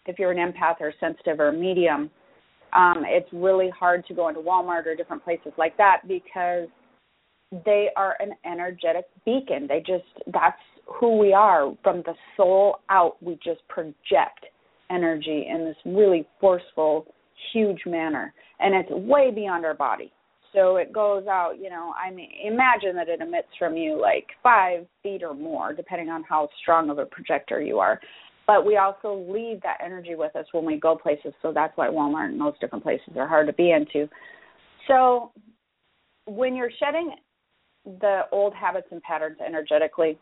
if 0.06 0.20
you're 0.20 0.32
an 0.32 0.38
empath 0.38 0.82
or 0.82 0.94
sensitive 1.00 1.40
or 1.40 1.52
medium, 1.52 2.10
um, 2.74 3.04
it's 3.06 3.30
really 3.32 3.70
hard 3.70 4.06
to 4.08 4.14
go 4.14 4.28
into 4.28 4.42
Walmart 4.42 4.86
or 4.86 4.96
different 4.96 5.24
places 5.24 5.54
like 5.58 5.78
that 5.78 6.02
because 6.08 6.68
they 7.66 7.88
are 7.96 8.18
an 8.20 8.32
energetic 8.46 9.06
beacon. 9.26 9.68
They 9.68 9.80
just 9.80 10.04
that's 10.34 10.60
who 10.86 11.18
we 11.18 11.34
are 11.34 11.74
from 11.84 12.04
the 12.06 12.14
soul 12.36 12.80
out. 12.90 13.22
We 13.22 13.40
just 13.44 13.66
project 13.70 14.46
energy 14.90 15.48
in 15.50 15.66
this 15.66 15.76
really 15.86 16.28
forceful, 16.40 17.06
huge 17.54 17.82
manner, 17.86 18.34
and 18.60 18.74
it's 18.74 18.90
way 18.92 19.32
beyond 19.32 19.66
our 19.66 19.74
body. 19.74 20.12
So 20.54 20.78
it 20.78 20.94
goes 20.94 21.28
out, 21.28 21.54
you 21.62 21.70
know. 21.70 21.94
I 21.94 22.12
mean, 22.12 22.30
imagine 22.44 22.96
that 22.96 23.10
it 23.10 23.22
emits 23.22 23.50
from 23.60 23.76
you 23.76 24.00
like 24.00 24.28
five 24.42 24.88
feet 25.04 25.22
or 25.22 25.34
more, 25.34 25.74
depending 25.74 26.10
on 26.10 26.24
how 26.24 26.50
strong 26.62 26.90
of 26.90 27.00
a 27.00 27.06
projector 27.06 27.62
you 27.62 27.80
are 27.80 28.00
but 28.48 28.66
we 28.66 28.78
also 28.78 29.26
leave 29.30 29.62
that 29.62 29.78
energy 29.84 30.16
with 30.16 30.36
us 30.36 30.46
when 30.54 30.66
we 30.66 30.80
go 30.80 30.96
places. 30.96 31.34
So 31.42 31.52
that's 31.52 31.76
why 31.76 31.90
Walmart 31.90 32.30
and 32.30 32.40
most 32.40 32.62
different 32.62 32.82
places 32.82 33.10
are 33.18 33.28
hard 33.28 33.46
to 33.48 33.54
be 33.54 33.72
into. 33.72 34.10
So 34.88 35.32
when 36.26 36.56
you're 36.56 36.72
shedding 36.80 37.16
the 37.86 38.22
old 38.32 38.54
habits 38.54 38.88
and 38.92 39.02
patterns 39.04 39.38
energetically, 39.46 40.18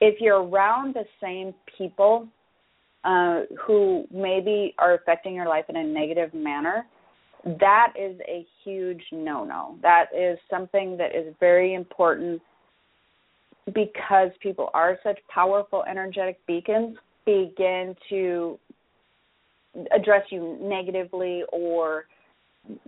if 0.00 0.20
you're 0.20 0.42
around 0.42 0.94
the 0.94 1.04
same 1.22 1.54
people 1.76 2.28
uh, 3.06 3.42
who 3.64 4.04
maybe 4.10 4.74
are 4.78 4.94
affecting 4.94 5.34
your 5.34 5.48
life 5.48 5.64
in 5.68 5.76
a 5.76 5.84
negative 5.84 6.34
manner, 6.34 6.84
that 7.60 7.92
is 7.98 8.18
a 8.28 8.44
huge 8.64 9.02
no 9.12 9.44
no. 9.44 9.78
That 9.80 10.06
is 10.16 10.38
something 10.50 10.96
that 10.96 11.14
is 11.14 11.32
very 11.38 11.74
important 11.74 12.42
because 13.72 14.30
people 14.40 14.70
are 14.74 14.98
such 15.02 15.18
powerful 15.32 15.84
energetic 15.88 16.44
beacons 16.46 16.96
begin 17.24 17.94
to 18.10 18.58
address 19.94 20.22
you 20.30 20.58
negatively 20.60 21.42
or 21.52 22.06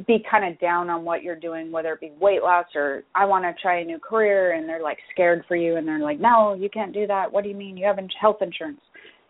be 0.06 0.24
kind 0.28 0.52
of 0.52 0.58
down 0.60 0.90
on 0.90 1.04
what 1.04 1.22
you're 1.22 1.36
doing, 1.38 1.70
whether 1.70 1.92
it 1.92 2.00
be 2.00 2.12
weight 2.20 2.42
loss 2.42 2.66
or 2.74 3.04
I 3.14 3.24
want 3.24 3.44
to 3.44 3.54
try 3.62 3.80
a 3.80 3.84
new 3.84 3.98
career, 3.98 4.54
and 4.54 4.68
they're 4.68 4.82
like 4.82 4.98
scared 5.12 5.44
for 5.46 5.56
you, 5.56 5.76
and 5.76 5.86
they're 5.86 6.00
like, 6.00 6.18
no, 6.18 6.54
you 6.54 6.68
can't 6.68 6.92
do 6.92 7.06
that. 7.06 7.32
What 7.32 7.44
do 7.44 7.50
you 7.50 7.54
mean? 7.54 7.76
You 7.76 7.86
have 7.86 7.98
health 8.20 8.38
insurance, 8.40 8.80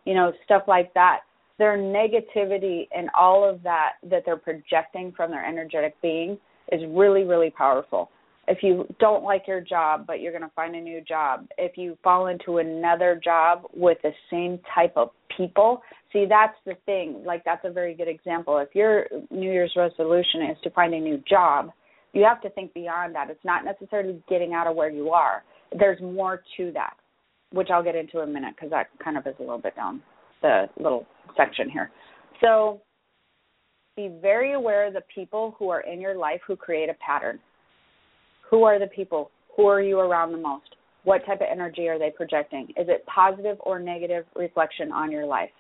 you 0.05 0.15
know, 0.15 0.33
stuff 0.45 0.63
like 0.67 0.93
that. 0.95 1.21
Their 1.59 1.77
negativity 1.77 2.89
and 2.97 3.11
all 3.19 3.49
of 3.49 3.63
that 3.65 3.95
that 4.09 4.23
they're 4.25 4.37
projecting 4.37 5.13
from 5.17 5.31
their 5.31 5.45
energetic 5.45 6.01
being 6.01 6.39
is 6.71 6.81
really, 6.91 7.25
really 7.25 7.51
powerful. 7.51 8.11
If 8.47 8.63
you 8.63 8.87
don't 8.99 9.25
like 9.25 9.47
your 9.47 9.61
job 9.61 10.07
but 10.07 10.21
you're 10.21 10.33
going 10.33 10.43
to 10.43 10.55
find 10.55 10.75
a 10.75 10.81
new 10.81 11.03
job 11.03 11.47
if 11.59 11.77
you 11.77 11.99
fall 12.03 12.29
into 12.29 12.59
another 12.59 13.21
job 13.23 13.65
with 13.75 13.99
the 14.03 14.13
same 14.31 14.59
type 14.75 14.95
of 14.97 15.11
people 15.37 15.83
see 16.13 16.25
that's 16.27 16.57
the 16.65 16.75
thing. 16.87 17.23
Like 17.27 17.45
that's 17.45 17.65
a 17.65 17.71
very 17.71 17.95
good 17.95 18.09
example. 18.09 18.57
If 18.57 18.75
your 18.75 19.07
new 19.31 19.53
year's 19.53 19.75
resolution 19.77 20.49
is 20.51 20.57
to 20.63 20.71
find 20.71 20.95
a 20.95 20.99
new 20.99 21.23
job 21.29 21.73
you 22.13 22.25
have 22.25 22.41
to 22.43 22.51
think 22.51 22.73
beyond 22.75 23.15
that. 23.15 23.31
It's 23.31 23.45
not 23.45 23.65
necessarily 23.65 24.23
getting 24.29 24.55
out 24.55 24.67
of 24.67 24.77
where 24.77 24.91
you 24.91 25.11
are. 25.11 25.45
There's 25.79 26.01
more 26.01 26.43
to 26.57 26.73
that 26.73 26.95
which 27.53 27.69
i'll 27.73 27.83
get 27.83 27.95
into 27.95 28.21
in 28.21 28.29
a 28.29 28.33
minute 28.33 28.55
because 28.55 28.71
that 28.71 28.89
kind 29.03 29.17
of 29.17 29.27
is 29.27 29.35
a 29.39 29.43
little 29.43 29.59
bit 29.59 29.75
down 29.77 30.03
the 30.43 30.67
little 30.79 31.07
section 31.37 31.69
here 31.69 31.91
so 32.41 32.81
be 33.97 34.09
very 34.23 34.55
aware 34.55 34.87
of 34.87 34.95
the 34.95 35.03
people 35.13 35.57
who 35.59 35.69
are 35.69 35.81
in 35.81 36.01
your 36.01 36.17
life 36.17 36.41
who 36.47 36.55
create 36.55 36.89
a 36.89 36.95
pattern 36.95 37.39
who 38.51 38.65
are 38.65 38.79
the 38.79 38.87
people? 38.87 39.31
Who 39.57 39.67
are 39.67 39.81
you 39.81 39.99
around 39.99 40.33
the 40.33 40.39
most? 40.39 40.77
What 41.05 41.25
type 41.27 41.41
of 41.41 41.47
energy 41.51 41.89
are 41.89 41.99
they 41.99 42.11
projecting? 42.11 42.69
Is 42.71 42.89
it 42.89 43.05
positive 43.07 43.57
or 43.61 43.79
negative 43.79 44.25
reflection 44.35 44.93
on 44.93 45.13
your 45.13 45.27
life? 45.27 45.51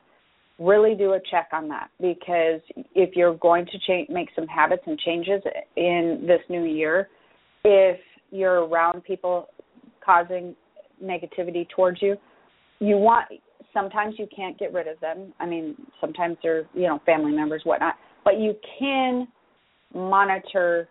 Really 0.58 0.94
do 0.94 1.12
a 1.12 1.20
check 1.30 1.48
on 1.52 1.68
that 1.68 1.90
because 2.00 2.60
if 2.94 3.14
you're 3.14 3.36
going 3.36 3.66
to 3.66 3.78
change, 3.86 4.08
make 4.08 4.28
some 4.34 4.46
habits 4.46 4.82
and 4.86 4.98
changes 4.98 5.40
in 5.76 6.24
this 6.26 6.40
new 6.48 6.64
year, 6.64 7.08
if 7.64 7.98
you're 8.30 8.66
around 8.66 9.04
people 9.04 9.48
causing 10.04 10.56
negativity 11.02 11.66
towards 11.74 12.00
you, 12.02 12.16
you 12.80 12.96
want 12.96 13.26
sometimes 13.74 14.14
you 14.18 14.26
can't 14.34 14.58
get 14.58 14.72
rid 14.72 14.86
of 14.88 14.98
them. 15.00 15.32
I 15.40 15.46
mean, 15.46 15.76
sometimes 16.00 16.36
they're 16.42 16.66
you 16.74 16.86
know 16.86 17.00
family 17.06 17.32
members, 17.32 17.62
whatnot, 17.64 17.94
but 18.24 18.38
you 18.38 18.54
can 18.78 19.28
monitor 19.94 20.88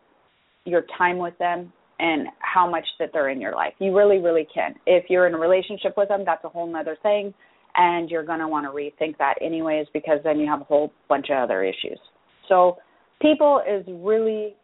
your 0.65 0.83
time 0.97 1.17
with 1.17 1.37
them 1.37 1.71
and 1.99 2.27
how 2.39 2.69
much 2.69 2.85
that 2.99 3.09
they're 3.13 3.29
in 3.29 3.41
your 3.41 3.53
life. 3.53 3.73
You 3.79 3.95
really, 3.95 4.19
really 4.19 4.47
can. 4.53 4.75
If 4.85 5.05
you're 5.09 5.27
in 5.27 5.33
a 5.33 5.37
relationship 5.37 5.93
with 5.97 6.09
them, 6.09 6.23
that's 6.25 6.43
a 6.43 6.49
whole 6.49 6.67
nother 6.67 6.97
thing, 7.01 7.33
and 7.75 8.09
you're 8.09 8.25
going 8.25 8.39
to 8.39 8.47
want 8.47 8.65
to 8.65 8.69
rethink 8.69 9.17
that 9.17 9.35
anyways 9.41 9.87
because 9.93 10.19
then 10.23 10.39
you 10.39 10.47
have 10.47 10.61
a 10.61 10.65
whole 10.65 10.91
bunch 11.09 11.27
of 11.29 11.37
other 11.37 11.63
issues. 11.63 11.99
So, 12.47 12.77
people 13.21 13.61
is 13.67 13.83
really 13.87 14.55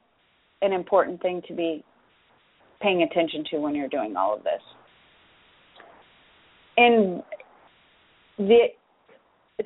an 0.62 0.74
important 0.74 1.22
thing 1.22 1.42
to 1.48 1.54
be 1.54 1.84
paying 2.82 3.04
attention 3.04 3.44
to 3.52 3.58
when 3.58 3.74
you're 3.76 3.90
doing 3.90 4.16
all 4.16 4.36
of 4.36 4.44
this. 4.44 4.62
And 6.78 7.24
the 8.38 8.68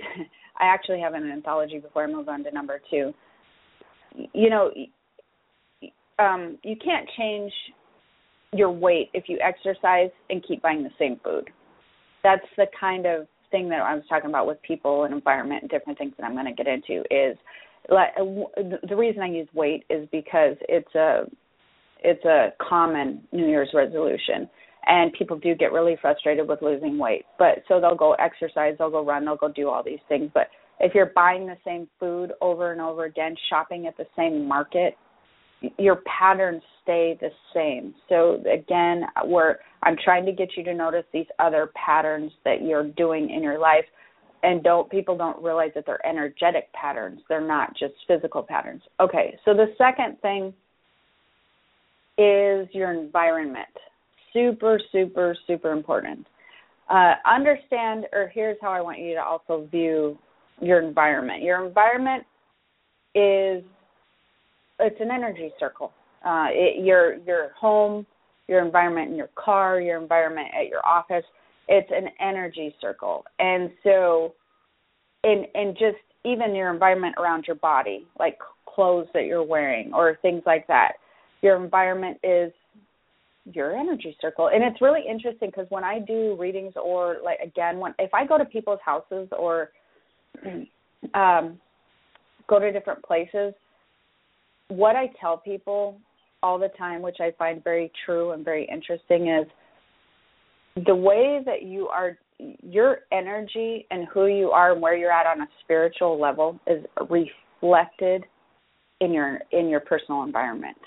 I 0.60 0.66
actually 0.66 1.00
have 1.02 1.14
an 1.14 1.30
anthology 1.30 1.80
before 1.80 2.04
I 2.04 2.08
move 2.08 2.30
on 2.30 2.44
to 2.44 2.52
number 2.52 2.82
two. 2.90 3.14
You 4.34 4.50
know, 4.50 4.72
um, 6.20 6.58
you 6.64 6.76
can't 6.84 7.08
change 7.18 7.52
your 8.54 8.72
weight 8.72 9.10
if 9.14 9.26
you 9.28 9.38
exercise 9.44 10.10
and 10.30 10.44
keep 10.48 10.62
buying 10.62 10.84
the 10.84 10.90
same 10.98 11.20
food. 11.24 11.50
That's 12.24 12.46
the 12.58 12.66
kind 12.80 13.06
of 13.06 13.28
thing 13.52 13.70
that 13.70 13.82
I 13.82 13.94
was 13.94 14.04
talking 14.10 14.30
about 14.30 14.48
with 14.48 14.62
people 14.64 15.04
and 15.04 15.14
environment 15.14 15.62
and 15.62 15.70
different 15.70 15.98
things 15.98 16.14
that 16.18 16.26
I'm 16.26 16.34
going 16.34 16.46
to 16.46 16.52
get 16.52 16.68
into 16.68 17.02
is 17.12 17.38
like 17.90 18.16
the 18.18 18.96
reason 18.96 19.22
I 19.22 19.28
use 19.28 19.48
weight 19.54 19.84
is 19.90 20.08
because 20.12 20.58
it's 20.68 20.94
a 20.96 21.26
it's 22.04 22.24
a 22.26 22.50
common 22.68 23.22
New 23.32 23.48
Year's 23.48 23.70
resolution 23.74 24.50
and 24.88 25.14
people 25.14 25.38
do 25.38 25.54
get 25.56 25.72
really 25.72 25.98
frustrated 26.02 26.48
with 26.48 26.62
losing 26.62 26.98
weight. 26.98 27.26
But 27.38 27.64
so 27.68 27.80
they'll 27.82 27.96
go 27.96 28.14
exercise, 28.14 28.76
they'll 28.78 28.90
go 28.90 29.06
run, 29.06 29.26
they'll 29.26 29.36
go 29.36 29.52
do 29.52 29.70
all 29.70 29.84
these 29.84 30.00
things, 30.08 30.32
but 30.34 30.48
if 30.80 30.94
you're 30.94 31.12
buying 31.16 31.48
the 31.48 31.58
same 31.66 31.88
food 32.00 32.34
over 32.40 32.72
and 32.72 32.80
over 32.80 33.06
again, 33.06 33.36
shopping 33.50 33.88
at 33.88 33.98
the 33.98 34.06
same 34.16 34.48
market, 34.48 34.96
your 35.80 36.02
patterns 36.20 36.62
stay 36.84 37.18
the 37.20 37.30
same. 37.54 37.96
So 38.10 38.44
again, 38.52 39.04
we're 39.26 39.56
I'm 39.84 39.96
trying 40.04 40.26
to 40.26 40.32
get 40.32 40.50
you 40.56 40.64
to 40.66 40.74
notice 40.74 41.06
these 41.14 41.26
other 41.40 41.72
patterns 41.74 42.32
that 42.46 42.62
you're 42.62 42.88
doing 42.90 43.30
in 43.30 43.42
your 43.42 43.60
life 43.60 43.86
and 44.44 44.64
don't 44.64 44.90
people 44.90 45.18
don't 45.18 45.42
realize 45.42 45.72
that 45.76 45.86
they're 45.86 46.06
energetic 46.06 46.72
patterns. 46.74 47.22
They're 47.28 47.42
not 47.42 47.76
just 47.76 47.94
physical 48.08 48.44
patterns. 48.44 48.84
Okay, 49.00 49.38
so 49.46 49.54
the 49.54 49.74
second 49.78 50.22
thing 50.22 50.54
is 52.18 52.68
your 52.74 52.94
environment. 52.94 53.68
Super, 54.34 54.80
super, 54.92 55.36
super 55.46 55.72
important. 55.72 56.26
Uh, 56.90 57.14
understand, 57.26 58.06
or 58.14 58.32
here's 58.34 58.58
how 58.62 58.72
I 58.72 58.82
want 58.82 59.00
you 59.00 59.14
to 59.16 59.24
also 59.24 59.68
view 59.72 60.18
your 60.62 60.82
environment. 60.82 61.44
Your 61.44 61.66
environment 61.66 62.24
is 63.14 63.64
it's 64.80 65.02
an 65.02 65.12
energy 65.12 65.52
circle. 65.60 65.92
Uh, 66.26 66.48
it, 66.50 66.84
your 66.84 67.16
your 67.26 67.52
home, 67.60 68.06
your 68.48 68.64
environment 68.66 69.12
in 69.12 69.18
your 69.18 69.30
car, 69.36 69.82
your 69.82 70.02
environment 70.02 70.48
at 70.58 70.68
your 70.68 70.86
office. 70.86 71.24
It's 71.68 71.90
an 71.92 72.10
energy 72.22 72.74
circle, 72.80 73.26
and 73.40 73.70
so, 73.84 74.34
and 75.24 75.46
and 75.54 75.74
just 75.74 75.98
even 76.24 76.56
your 76.56 76.72
environment 76.72 77.16
around 77.18 77.46
your 77.48 77.58
body, 77.58 78.08
like 78.20 78.38
clothes 78.66 79.08
that 79.14 79.26
you're 79.26 79.44
wearing 79.44 79.94
or 79.94 80.18
things 80.22 80.44
like 80.46 80.68
that. 80.68 80.94
Your 81.42 81.62
environment 81.62 82.18
is 82.24 82.52
your 83.54 83.76
energy 83.76 84.18
circle, 84.22 84.50
and 84.54 84.64
it's 84.64 84.82
really 84.82 85.02
interesting 85.10 85.50
because 85.50 85.68
when 85.70 85.84
I 85.84 86.00
do 86.00 86.36
readings 86.40 86.74
or 86.76 87.18
like 87.24 87.40
again 87.40 87.80
when 87.80 87.94
if 88.00 88.14
I 88.14 88.26
go 88.26 88.38
to 88.38 88.46
people's 88.46 88.80
houses 88.84 89.28
or 89.38 89.70
um, 91.14 91.60
go 92.48 92.60
to 92.60 92.72
different 92.72 93.04
places, 93.04 93.54
what 94.70 94.96
I 94.96 95.10
tell 95.20 95.38
people 95.38 96.00
all 96.44 96.60
the 96.60 96.70
time, 96.78 97.02
which 97.02 97.18
I 97.20 97.32
find 97.38 97.64
very 97.64 97.92
true 98.06 98.32
and 98.32 98.44
very 98.44 98.68
interesting, 98.72 99.30
is 99.30 99.48
the 100.86 100.96
way 100.96 101.42
that 101.46 101.64
you 101.64 101.88
are, 101.88 102.18
your 102.62 103.00
energy 103.12 103.88
and 103.90 104.08
who 104.14 104.28
you 104.28 104.52
are 104.52 104.74
and 104.74 104.82
where 104.82 104.96
you're 104.96 105.12
at 105.12 105.26
on 105.26 105.42
a 105.42 105.48
spiritual 105.64 106.20
level 106.20 106.60
is 106.68 106.84
reflected 107.10 108.24
in 109.00 109.14
your 109.14 109.40
in 109.52 109.68
your 109.68 109.80
personal 109.80 110.24
environment. 110.24 110.78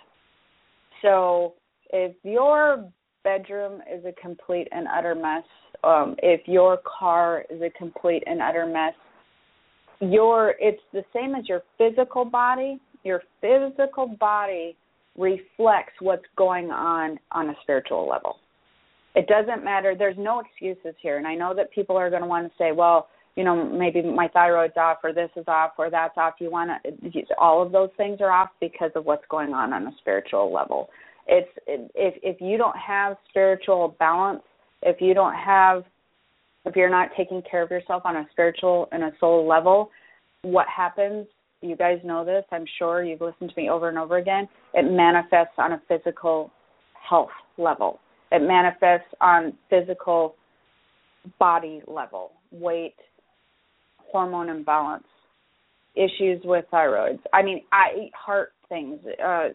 So 1.02 1.54
if 1.92 2.14
your 2.22 2.90
bedroom 3.24 3.80
is 3.92 4.04
a 4.04 4.12
complete 4.20 4.68
and 4.72 4.86
utter 4.88 5.14
mess, 5.14 5.44
um, 5.84 6.16
if 6.22 6.46
your 6.46 6.78
car 6.98 7.44
is 7.50 7.60
a 7.62 7.70
complete 7.70 8.22
and 8.26 8.40
utter 8.40 8.66
mess, 8.66 8.94
your 10.00 10.54
it's 10.58 10.82
the 10.92 11.04
same 11.14 11.34
as 11.34 11.48
your 11.48 11.62
physical 11.78 12.24
body. 12.24 12.80
Your 13.04 13.22
physical 13.40 14.06
body 14.06 14.76
reflects 15.16 15.92
what's 16.00 16.24
going 16.36 16.70
on 16.70 17.18
on 17.32 17.50
a 17.50 17.54
spiritual 17.62 18.08
level. 18.08 18.36
It 19.14 19.26
doesn't 19.26 19.64
matter. 19.64 19.94
There's 19.98 20.16
no 20.18 20.40
excuses 20.40 20.94
here. 21.02 21.18
And 21.18 21.26
i 21.26 21.34
know 21.34 21.54
that 21.54 21.72
people 21.72 21.96
are 21.96 22.10
going 22.10 22.22
to 22.22 22.28
want 22.28 22.46
to 22.46 22.52
say 22.58 22.72
well 22.72 23.08
you 23.36 23.44
know 23.44 23.64
maybe 23.64 24.02
my 24.02 24.28
thyroid's 24.28 24.76
off 24.76 24.98
or 25.04 25.12
this 25.12 25.30
is 25.36 25.44
off 25.48 25.72
or 25.78 25.90
that's 25.90 26.16
off. 26.16 26.34
You 26.40 26.50
want 26.50 26.70
to 26.84 27.22
all 27.38 27.62
of 27.62 27.72
those 27.72 27.90
things 27.96 28.18
are 28.20 28.30
off 28.30 28.50
because 28.60 28.90
of 28.94 29.04
what's 29.04 29.24
going 29.30 29.52
on 29.52 29.72
on 29.72 29.86
a 29.86 29.92
spiritual 30.00 30.52
level 30.52 30.88
it's 31.26 31.50
if 31.66 32.14
if 32.22 32.40
you 32.40 32.56
don't 32.58 32.76
have 32.76 33.16
spiritual 33.28 33.96
balance 33.98 34.42
if 34.82 35.00
you 35.00 35.14
don't 35.14 35.34
have 35.34 35.84
if 36.64 36.76
you're 36.76 36.90
not 36.90 37.10
taking 37.16 37.42
care 37.48 37.62
of 37.62 37.70
yourself 37.70 38.02
on 38.04 38.16
a 38.16 38.26
spiritual 38.32 38.88
and 38.92 39.02
a 39.02 39.12
soul 39.18 39.48
level, 39.48 39.90
what 40.42 40.66
happens, 40.68 41.26
you 41.62 41.76
guys 41.76 41.98
know 42.04 42.24
this, 42.24 42.44
I'm 42.52 42.66
sure 42.78 43.02
you've 43.02 43.20
listened 43.20 43.50
to 43.50 43.60
me 43.60 43.70
over 43.70 43.88
and 43.88 43.98
over 43.98 44.18
again, 44.18 44.48
it 44.74 44.90
manifests 44.90 45.54
on 45.58 45.72
a 45.72 45.82
physical 45.88 46.50
health 47.08 47.30
level. 47.56 47.98
It 48.30 48.42
manifests 48.42 49.12
on 49.20 49.54
physical 49.68 50.34
body 51.38 51.82
level, 51.86 52.32
weight, 52.50 52.96
hormone 53.98 54.48
imbalance, 54.48 55.04
issues 55.94 56.40
with 56.44 56.64
thyroids. 56.72 57.20
I 57.32 57.42
mean, 57.42 57.62
I 57.72 58.10
heart 58.14 58.52
things, 58.68 58.98
uh, 59.24 59.48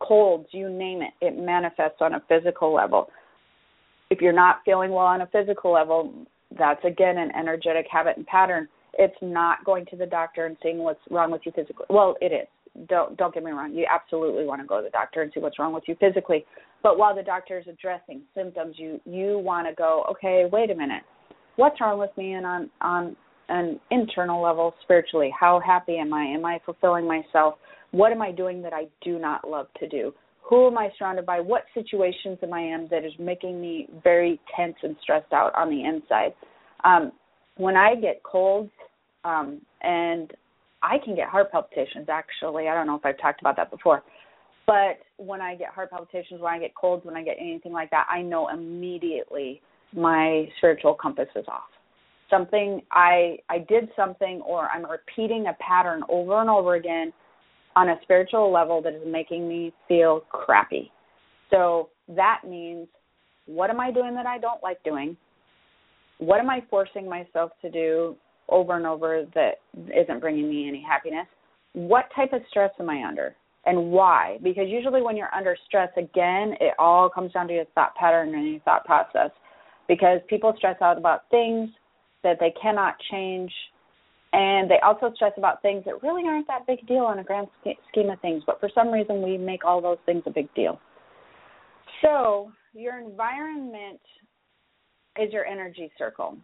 colds, 0.00 0.48
you 0.52 0.70
name 0.70 1.02
it. 1.02 1.12
It 1.20 1.38
manifests 1.38 1.98
on 2.00 2.14
a 2.14 2.22
physical 2.28 2.74
level. 2.74 3.08
If 4.10 4.20
you're 4.20 4.32
not 4.32 4.60
feeling 4.64 4.90
well 4.90 5.06
on 5.06 5.22
a 5.22 5.26
physical 5.26 5.72
level, 5.72 6.12
that's 6.58 6.84
again 6.84 7.18
an 7.18 7.30
energetic 7.38 7.86
habit 7.90 8.16
and 8.16 8.26
pattern. 8.26 8.68
It's 8.94 9.16
not 9.22 9.64
going 9.64 9.86
to 9.86 9.96
the 9.96 10.06
doctor 10.06 10.46
and 10.46 10.56
seeing 10.62 10.78
what's 10.78 11.00
wrong 11.10 11.30
with 11.30 11.42
you 11.44 11.52
physically. 11.52 11.86
Well, 11.88 12.16
it 12.20 12.32
is. 12.32 12.86
Don't 12.88 13.16
don't 13.16 13.34
get 13.34 13.44
me 13.44 13.50
wrong. 13.52 13.74
You 13.74 13.86
absolutely 13.90 14.44
want 14.44 14.60
to 14.62 14.66
go 14.66 14.78
to 14.78 14.84
the 14.84 14.90
doctor 14.90 15.22
and 15.22 15.30
see 15.34 15.40
what's 15.40 15.58
wrong 15.58 15.72
with 15.72 15.84
you 15.86 15.96
physically. 16.00 16.44
But 16.82 16.98
while 16.98 17.14
the 17.14 17.22
doctor 17.22 17.58
is 17.58 17.66
addressing 17.68 18.22
symptoms, 18.34 18.76
you 18.78 19.00
you 19.04 19.38
want 19.38 19.66
to 19.68 19.74
go, 19.74 20.04
okay, 20.10 20.46
wait 20.50 20.70
a 20.70 20.74
minute. 20.74 21.02
What's 21.56 21.80
wrong 21.80 21.98
with 21.98 22.10
me 22.16 22.32
and 22.32 22.46
on 22.46 22.70
on 22.80 23.16
an 23.48 23.80
internal 23.90 24.42
level 24.42 24.74
spiritually? 24.82 25.32
How 25.38 25.60
happy 25.60 25.96
am 25.96 26.12
I? 26.12 26.24
Am 26.24 26.44
I 26.44 26.60
fulfilling 26.64 27.06
myself? 27.06 27.54
What 27.90 28.12
am 28.12 28.22
I 28.22 28.32
doing 28.32 28.62
that 28.62 28.72
I 28.72 28.86
do 29.02 29.18
not 29.18 29.48
love 29.48 29.66
to 29.80 29.88
do? 29.88 30.12
who 30.42 30.66
am 30.66 30.76
I 30.76 30.90
surrounded 30.98 31.24
by? 31.24 31.40
What 31.40 31.64
situations 31.72 32.38
am 32.42 32.52
I 32.52 32.60
in 32.60 32.88
that 32.90 33.04
is 33.04 33.12
making 33.18 33.60
me 33.60 33.88
very 34.02 34.40
tense 34.54 34.74
and 34.82 34.96
stressed 35.02 35.32
out 35.32 35.54
on 35.54 35.70
the 35.70 35.84
inside? 35.84 36.34
Um, 36.84 37.12
when 37.56 37.76
I 37.76 37.94
get 37.94 38.22
colds, 38.22 38.70
um, 39.24 39.60
and 39.82 40.30
I 40.82 40.98
can 41.02 41.14
get 41.14 41.28
heart 41.28 41.50
palpitations 41.52 42.08
actually. 42.10 42.68
I 42.68 42.74
don't 42.74 42.86
know 42.86 42.96
if 42.96 43.06
I've 43.06 43.18
talked 43.18 43.40
about 43.40 43.56
that 43.56 43.70
before. 43.70 44.02
But 44.66 44.98
when 45.16 45.40
I 45.40 45.54
get 45.54 45.68
heart 45.68 45.90
palpitations, 45.90 46.40
when 46.40 46.52
I 46.52 46.58
get 46.58 46.74
colds, 46.74 47.04
when 47.04 47.16
I 47.16 47.22
get 47.22 47.36
anything 47.40 47.72
like 47.72 47.90
that, 47.90 48.06
I 48.10 48.20
know 48.22 48.48
immediately 48.48 49.62
my 49.94 50.48
spiritual 50.58 50.94
compass 50.94 51.28
is 51.36 51.44
off. 51.48 51.62
Something 52.32 52.80
I 52.90 53.36
I 53.50 53.58
did 53.58 53.90
something 53.94 54.40
or 54.46 54.68
I'm 54.70 54.90
repeating 54.90 55.46
a 55.48 55.56
pattern 55.60 56.02
over 56.08 56.40
and 56.40 56.48
over 56.48 56.76
again 56.76 57.12
on 57.76 57.90
a 57.90 57.96
spiritual 58.02 58.50
level 58.50 58.80
that 58.82 58.94
is 58.94 59.02
making 59.06 59.46
me 59.46 59.72
feel 59.86 60.20
crappy. 60.30 60.90
So 61.50 61.90
that 62.08 62.40
means 62.48 62.88
what 63.46 63.68
am 63.68 63.80
I 63.80 63.90
doing 63.90 64.14
that 64.14 64.26
I 64.26 64.38
don't 64.38 64.62
like 64.62 64.82
doing? 64.82 65.16
What 66.18 66.40
am 66.40 66.48
I 66.48 66.62
forcing 66.70 67.08
myself 67.08 67.50
to 67.60 67.70
do 67.70 68.16
over 68.48 68.76
and 68.76 68.86
over 68.86 69.26
that 69.34 69.60
isn't 69.74 70.20
bringing 70.20 70.48
me 70.48 70.68
any 70.68 70.82
happiness? 70.82 71.26
What 71.74 72.06
type 72.14 72.32
of 72.32 72.42
stress 72.48 72.70
am 72.78 72.88
I 72.88 73.04
under? 73.06 73.34
And 73.64 73.90
why? 73.90 74.38
Because 74.42 74.66
usually 74.68 75.02
when 75.02 75.16
you're 75.16 75.34
under 75.34 75.56
stress, 75.66 75.90
again, 75.96 76.54
it 76.60 76.74
all 76.78 77.08
comes 77.08 77.32
down 77.32 77.48
to 77.48 77.54
your 77.54 77.64
thought 77.74 77.94
pattern 77.94 78.34
and 78.34 78.48
your 78.48 78.60
thought 78.60 78.84
process. 78.84 79.30
Because 79.88 80.20
people 80.28 80.54
stress 80.56 80.76
out 80.80 80.98
about 80.98 81.28
things 81.30 81.70
that 82.22 82.38
they 82.40 82.52
cannot 82.60 82.94
change 83.10 83.52
and 84.32 84.70
they 84.70 84.78
also 84.82 85.12
stress 85.14 85.32
about 85.36 85.60
things 85.60 85.84
that 85.84 86.02
really 86.02 86.22
aren't 86.26 86.46
that 86.46 86.66
big 86.66 86.86
deal 86.86 87.04
on 87.04 87.18
a 87.18 87.24
grand 87.24 87.48
scheme 87.90 88.08
of 88.08 88.20
things, 88.20 88.42
but 88.46 88.58
for 88.60 88.70
some 88.74 88.90
reason 88.90 89.22
we 89.22 89.36
make 89.36 89.64
all 89.64 89.82
those 89.82 89.98
things 90.06 90.22
a 90.26 90.30
big 90.30 90.52
deal. 90.54 90.80
So, 92.00 92.50
your 92.72 92.98
environment 92.98 94.00
is 95.20 95.30
your 95.32 95.44
energy 95.44 95.90
circle. 95.98 96.38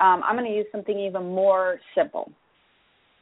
Um, 0.00 0.22
I'm 0.24 0.36
going 0.36 0.50
to 0.50 0.56
use 0.56 0.66
something 0.72 0.98
even 0.98 1.22
more 1.22 1.78
simple. 1.94 2.32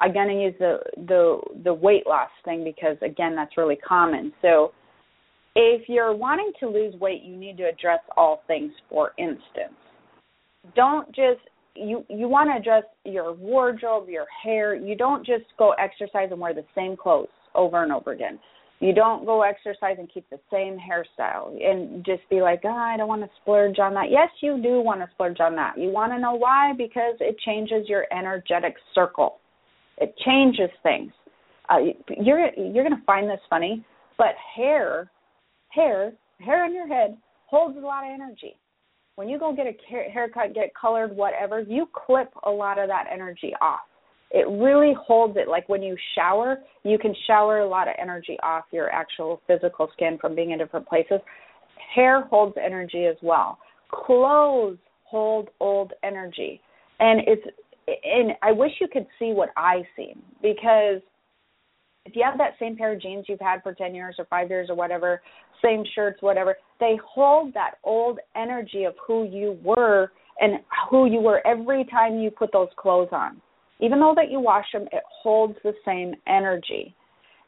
I'm 0.01 0.13
going 0.13 0.29
to 0.29 0.43
use 0.43 0.55
the 0.59 0.79
the 1.09 1.41
the 1.65 1.75
weight 1.75 2.07
loss 2.07 2.31
thing 2.45 2.65
because 2.65 2.97
again 3.03 3.35
that's 3.35 3.57
really 3.57 3.77
common. 3.77 4.33
So, 4.41 4.73
if 5.57 5.89
you're 5.89 6.15
wanting 6.15 6.53
to 6.61 6.69
lose 6.69 6.95
weight, 7.01 7.23
you 7.23 7.37
need 7.37 7.57
to 7.59 7.65
address 7.65 8.01
all 8.17 8.43
things. 8.47 8.73
For 8.89 9.13
instance, 9.19 9.75
don't 10.77 11.09
just 11.09 11.41
you 11.75 12.05
you 12.09 12.29
want 12.29 12.51
to 12.51 12.57
adjust 12.57 12.89
your 13.05 13.33
wardrobe, 13.33 14.09
your 14.09 14.27
hair. 14.43 14.75
You 14.75 14.97
don't 14.97 15.25
just 15.25 15.45
go 15.59 15.73
exercise 15.73 16.29
and 16.31 16.41
wear 16.41 16.55
the 16.55 16.65
same 16.75 16.97
clothes 16.97 17.29
over 17.55 17.83
and 17.83 17.93
over 17.93 18.13
again. 18.13 18.39
You 18.81 18.93
don't 18.93 19.25
go 19.25 19.43
exercise 19.43 19.97
and 19.99 20.13
keep 20.13 20.29
the 20.29 20.41
same 20.51 20.77
hairstyle 20.77 21.55
and 21.65 22.05
just 22.05 22.29
be 22.29 22.43
like, 22.43 22.63
oh, 22.65 22.69
I 22.69 22.97
don't 22.97 23.07
want 23.07 23.23
to 23.23 23.31
splurge 23.41 23.79
on 23.79 23.95
that. 23.95 24.11
Yes, 24.11 24.29
you 24.41 24.61
do 24.61 24.81
want 24.81 25.01
to 25.01 25.09
splurge 25.15 25.39
on 25.39 25.55
that. 25.55 25.79
You 25.79 25.91
want 25.91 26.11
to 26.13 26.19
know 26.19 26.35
why? 26.35 26.73
Because 26.77 27.15
it 27.21 27.39
changes 27.47 27.89
your 27.89 28.07
energetic 28.13 28.75
circle. 28.93 29.39
It 29.99 30.15
changes 30.25 30.71
things. 30.83 31.13
Uh, 31.69 31.77
you're 32.21 32.53
you're 32.57 32.85
going 32.85 32.97
to 32.97 33.07
find 33.07 33.31
this 33.31 33.41
funny, 33.49 33.85
but 34.19 34.35
hair, 34.57 35.11
hair, 35.69 36.13
hair 36.41 36.65
on 36.65 36.75
your 36.75 36.89
head 36.89 37.17
holds 37.47 37.77
a 37.77 37.81
lot 37.81 38.05
of 38.05 38.11
energy 38.13 38.57
when 39.17 39.29
you 39.29 39.39
go 39.39 39.55
get 39.55 39.67
a 39.67 40.11
haircut, 40.11 40.55
get 40.55 40.75
colored, 40.75 41.15
whatever, 41.15 41.61
you 41.61 41.89
clip 41.93 42.33
a 42.45 42.51
lot 42.51 42.79
of 42.79 42.89
that 42.89 43.07
energy 43.13 43.53
off. 43.61 43.81
It 44.31 44.49
really 44.49 44.95
holds 44.99 45.37
it. 45.37 45.49
Like 45.49 45.69
when 45.69 45.83
you 45.83 45.97
shower, 46.15 46.59
you 46.85 46.99
can 46.99 47.15
shower 47.27 47.61
a 47.61 47.69
lot 47.69 47.89
of 47.89 47.95
energy 48.01 48.39
off 48.43 48.65
your 48.73 48.91
actual 48.91 49.43
physical 49.47 49.91
skin 49.93 50.17
from 50.19 50.35
being 50.35 50.53
in 50.53 50.59
different 50.59 50.89
places. 50.89 51.21
Hair 51.95 52.23
holds 52.23 52.57
energy 52.63 53.05
as 53.05 53.17
well. 53.23 53.59
Clothes 53.91 54.79
hold 55.05 55.51
old 55.61 55.93
energy. 56.03 56.61
And 56.99 57.21
it's 57.27 57.47
and 57.87 58.33
I 58.43 58.53
wish 58.53 58.73
you 58.81 58.89
could 58.89 59.07
see 59.19 59.33
what 59.33 59.51
I 59.57 59.83
see 59.97 60.15
because 60.41 61.03
if 62.05 62.17
you 62.17 62.23
have 62.25 62.39
that 62.39 62.55
same 62.59 62.77
pair 62.77 62.93
of 62.93 63.01
jeans 63.01 63.27
you've 63.29 63.41
had 63.41 63.63
for 63.63 63.75
10 63.75 63.95
years 63.95 64.17
or 64.19 64.25
5 64.27 64.51
years 64.51 64.69
or 64.71 64.77
whatever, 64.77 65.23
same 65.63 65.85
shirts, 65.95 66.21
whatever, 66.21 66.57
they 66.81 66.99
hold 67.05 67.55
that 67.55 67.75
old 67.85 68.19
energy 68.37 68.85
of 68.85 68.95
who 69.07 69.25
you 69.25 69.59
were 69.65 70.11
and 70.41 70.61
who 70.91 71.07
you 71.07 71.21
were 71.21 71.47
every 71.47 71.85
time 71.85 72.19
you 72.19 72.31
put 72.31 72.51
those 72.53 72.69
clothes 72.77 73.11
on. 73.13 73.41
Even 73.81 74.01
though 74.01 74.15
that 74.17 74.31
you 74.31 74.41
wash 74.41 74.67
them, 74.73 74.87
it 74.93 75.03
holds 75.23 75.55
the 75.63 75.73
same 75.85 76.15
energy. 76.27 76.95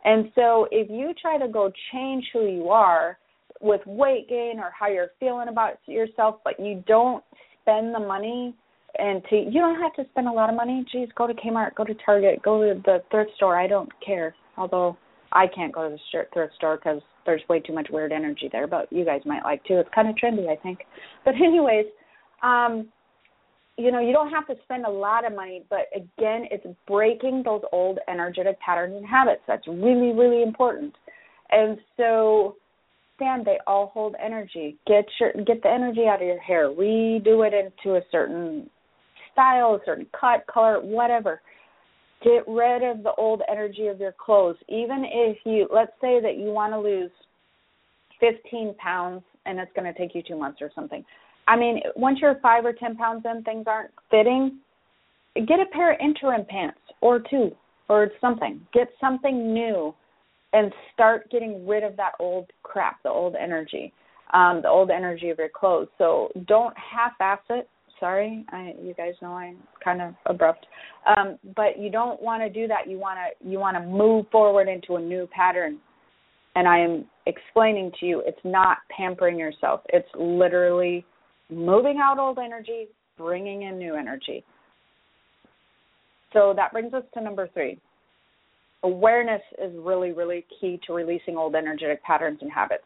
And 0.04 0.30
so 0.34 0.68
if 0.70 0.88
you 0.90 1.12
try 1.20 1.38
to 1.38 1.48
go 1.48 1.72
change 1.92 2.24
who 2.32 2.46
you 2.46 2.68
are 2.68 3.18
with 3.60 3.80
weight 3.86 4.28
gain 4.28 4.58
or 4.58 4.70
how 4.78 4.88
you're 4.88 5.10
feeling 5.18 5.48
about 5.48 5.74
yourself, 5.86 6.36
but 6.44 6.60
you 6.60 6.82
don't 6.86 7.24
spend 7.62 7.94
the 7.94 8.00
money 8.00 8.54
and 8.96 9.22
to 9.28 9.36
you 9.36 9.60
don't 9.60 9.80
have 9.80 9.94
to 9.94 10.04
spend 10.10 10.28
a 10.28 10.32
lot 10.32 10.50
of 10.50 10.56
money. 10.56 10.84
Geez, 10.92 11.08
go 11.16 11.26
to 11.26 11.34
Kmart, 11.34 11.74
go 11.74 11.84
to 11.84 11.94
Target, 12.04 12.42
go 12.42 12.60
to 12.62 12.80
the 12.84 13.02
thrift 13.10 13.30
store. 13.36 13.58
I 13.58 13.66
don't 13.66 13.90
care. 14.04 14.34
Although 14.56 14.96
I 15.32 15.46
can't 15.54 15.72
go 15.72 15.88
to 15.88 15.94
the 15.94 16.00
shirt 16.12 16.28
thrift 16.32 16.54
store 16.54 16.76
because 16.76 17.00
there's 17.26 17.42
way 17.48 17.60
too 17.60 17.74
much 17.74 17.88
weird 17.90 18.12
energy 18.12 18.48
there. 18.50 18.66
But 18.66 18.92
you 18.92 19.04
guys 19.04 19.20
might 19.24 19.44
like 19.44 19.64
to. 19.64 19.80
It's 19.80 19.88
kind 19.94 20.08
of 20.08 20.16
trendy, 20.16 20.48
I 20.48 20.56
think. 20.56 20.80
But 21.24 21.34
anyways, 21.34 21.86
um, 22.42 22.88
you 23.76 23.90
know, 23.90 24.00
you 24.00 24.12
don't 24.12 24.30
have 24.30 24.46
to 24.46 24.54
spend 24.64 24.84
a 24.86 24.90
lot 24.90 25.26
of 25.26 25.34
money. 25.34 25.64
But 25.68 25.86
again, 25.94 26.46
it's 26.50 26.66
breaking 26.86 27.42
those 27.44 27.62
old 27.72 27.98
energetic 28.08 28.60
patterns 28.60 28.94
and 28.96 29.06
habits. 29.06 29.42
That's 29.48 29.66
really, 29.66 30.12
really 30.12 30.42
important. 30.42 30.94
And 31.50 31.78
so 31.96 32.56
stand, 33.16 33.44
they 33.44 33.58
all 33.66 33.90
hold 33.92 34.14
energy. 34.22 34.76
Get 34.86 35.04
your 35.20 35.32
get 35.44 35.62
the 35.62 35.70
energy 35.70 36.06
out 36.08 36.20
of 36.20 36.26
your 36.26 36.40
hair. 36.40 36.68
Redo 36.68 37.46
it 37.46 37.54
into 37.54 37.96
a 37.96 38.02
certain 38.10 38.68
style, 39.32 39.74
a 39.74 39.78
certain 39.84 40.06
cut, 40.18 40.46
color, 40.46 40.80
whatever. 40.80 41.40
Get 42.24 42.48
rid 42.48 42.82
of 42.82 43.02
the 43.02 43.12
old 43.18 43.42
energy 43.50 43.86
of 43.88 44.00
your 44.00 44.12
clothes. 44.12 44.56
Even 44.68 45.04
if 45.06 45.36
you, 45.44 45.68
let's 45.72 45.92
say 46.00 46.20
that 46.20 46.38
you 46.38 46.46
want 46.46 46.72
to 46.72 46.80
lose 46.80 47.10
15 48.20 48.74
pounds 48.78 49.22
and 49.46 49.58
it's 49.58 49.70
going 49.76 49.92
to 49.92 49.98
take 49.98 50.14
you 50.14 50.22
two 50.26 50.36
months 50.36 50.58
or 50.62 50.70
something. 50.74 51.04
I 51.46 51.56
mean, 51.56 51.80
once 51.94 52.18
you're 52.22 52.38
five 52.42 52.64
or 52.64 52.72
10 52.72 52.96
pounds 52.96 53.24
in, 53.30 53.42
things 53.42 53.64
aren't 53.66 53.90
fitting. 54.10 54.58
Get 55.34 55.60
a 55.60 55.66
pair 55.72 55.92
of 55.92 56.00
interim 56.00 56.46
pants 56.48 56.78
or 57.00 57.18
two 57.18 57.50
or 57.88 58.10
something. 58.20 58.60
Get 58.72 58.88
something 59.00 59.52
new 59.52 59.94
and 60.54 60.72
start 60.94 61.30
getting 61.30 61.66
rid 61.66 61.82
of 61.82 61.96
that 61.96 62.12
old 62.20 62.46
crap, 62.62 63.02
the 63.02 63.10
old 63.10 63.34
energy, 63.34 63.92
um, 64.32 64.60
the 64.62 64.68
old 64.68 64.90
energy 64.90 65.28
of 65.28 65.38
your 65.38 65.48
clothes. 65.48 65.88
So 65.98 66.30
don't 66.46 66.74
half-ass 66.78 67.40
it 67.50 67.68
sorry. 68.04 68.44
I 68.50 68.74
you 68.82 68.92
guys 68.92 69.14
know 69.22 69.32
I'm 69.32 69.56
kind 69.82 70.02
of 70.02 70.12
abrupt. 70.26 70.66
Um, 71.06 71.38
but 71.56 71.78
you 71.78 71.90
don't 71.90 72.20
want 72.20 72.42
to 72.42 72.50
do 72.50 72.68
that. 72.68 72.86
You 72.86 72.98
want 72.98 73.18
to 73.18 73.48
you 73.48 73.58
want 73.58 73.78
to 73.78 73.82
move 73.82 74.26
forward 74.30 74.68
into 74.68 74.96
a 74.96 75.00
new 75.00 75.26
pattern. 75.34 75.78
And 76.54 76.68
I 76.68 76.80
am 76.80 77.06
explaining 77.26 77.92
to 78.00 78.06
you 78.06 78.22
it's 78.26 78.44
not 78.44 78.78
pampering 78.94 79.38
yourself. 79.38 79.80
It's 79.88 80.08
literally 80.14 81.06
moving 81.50 81.98
out 81.98 82.18
old 82.18 82.38
energy, 82.38 82.88
bringing 83.16 83.62
in 83.62 83.78
new 83.78 83.96
energy. 83.96 84.44
So 86.34 86.52
that 86.56 86.72
brings 86.72 86.92
us 86.92 87.04
to 87.14 87.22
number 87.22 87.48
3. 87.54 87.78
Awareness 88.82 89.42
is 89.62 89.72
really 89.78 90.12
really 90.12 90.44
key 90.60 90.78
to 90.86 90.92
releasing 90.92 91.38
old 91.38 91.54
energetic 91.54 92.02
patterns 92.02 92.40
and 92.42 92.52
habits. 92.52 92.84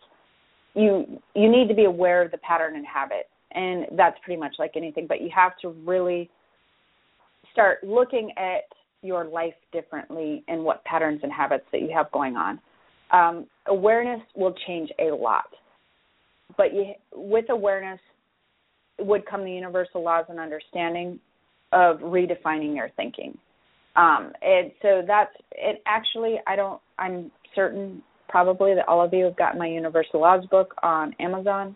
You 0.74 1.20
you 1.35 1.50
need 1.50 1.66
to 1.66 1.74
be 1.74 1.87
aware 1.87 2.22
of 2.22 2.31
the 2.31 2.38
pattern 2.38 2.76
and 2.76 2.87
habit 2.87 3.28
and 3.52 3.87
that's 3.96 4.16
pretty 4.24 4.38
much 4.38 4.54
like 4.58 4.72
anything 4.76 5.06
but 5.06 5.20
you 5.20 5.30
have 5.34 5.52
to 5.61 5.68
really 5.84 6.30
start 7.52 7.82
looking 7.82 8.30
at 8.37 8.64
your 9.02 9.24
life 9.24 9.54
differently 9.72 10.42
and 10.48 10.62
what 10.62 10.84
patterns 10.84 11.20
and 11.22 11.32
habits 11.32 11.64
that 11.70 11.80
you 11.80 11.90
have 11.94 12.11
going 12.11 12.37
on. 12.37 12.58
Um, 13.12 13.46
awareness 13.66 14.20
will 14.34 14.54
change 14.66 14.90
a 14.98 15.14
lot 15.14 15.44
but 16.56 16.74
you, 16.74 16.92
with 17.14 17.46
awareness 17.50 18.00
would 18.98 19.24
come 19.26 19.44
the 19.44 19.52
universal 19.52 20.02
laws 20.02 20.24
and 20.28 20.38
understanding 20.40 21.18
of 21.72 21.98
redefining 21.98 22.74
your 22.74 22.90
thinking. 22.96 23.37
Um, 23.96 24.32
and 24.42 24.72
so 24.80 25.02
that's 25.06 25.34
it 25.52 25.82
actually 25.87 26.37
i 26.46 26.54
don't 26.54 26.80
i'm 26.98 27.32
certain 27.54 28.02
probably 28.28 28.74
that 28.74 28.87
all 28.87 29.04
of 29.04 29.12
you 29.12 29.24
have 29.24 29.37
gotten 29.37 29.58
my 29.58 29.66
universal 29.66 30.20
laws 30.20 30.44
book 30.50 30.74
on 30.82 31.14
amazon 31.18 31.74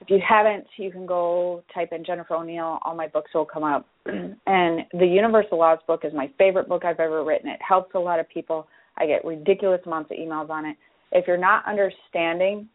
if 0.00 0.10
you 0.10 0.18
haven't, 0.26 0.66
you 0.76 0.90
can 0.90 1.06
go 1.06 1.62
type 1.74 1.90
in 1.92 2.04
Jennifer 2.04 2.34
O'Neill. 2.34 2.78
All 2.82 2.94
my 2.94 3.08
books 3.08 3.30
will 3.34 3.46
come 3.46 3.64
up. 3.64 3.86
and 4.06 4.80
the 4.92 5.06
Universal 5.06 5.58
Laws 5.58 5.78
book 5.86 6.02
is 6.04 6.12
my 6.12 6.30
favorite 6.38 6.68
book 6.68 6.84
I've 6.84 7.00
ever 7.00 7.24
written. 7.24 7.48
It 7.48 7.60
helps 7.66 7.94
a 7.94 7.98
lot 7.98 8.20
of 8.20 8.28
people. 8.28 8.68
I 8.98 9.06
get 9.06 9.24
ridiculous 9.24 9.80
amounts 9.86 10.10
of 10.10 10.18
emails 10.18 10.50
on 10.50 10.66
it. 10.66 10.76
If 11.12 11.26
you're 11.26 11.38
not 11.38 11.64
understanding, 11.66 12.68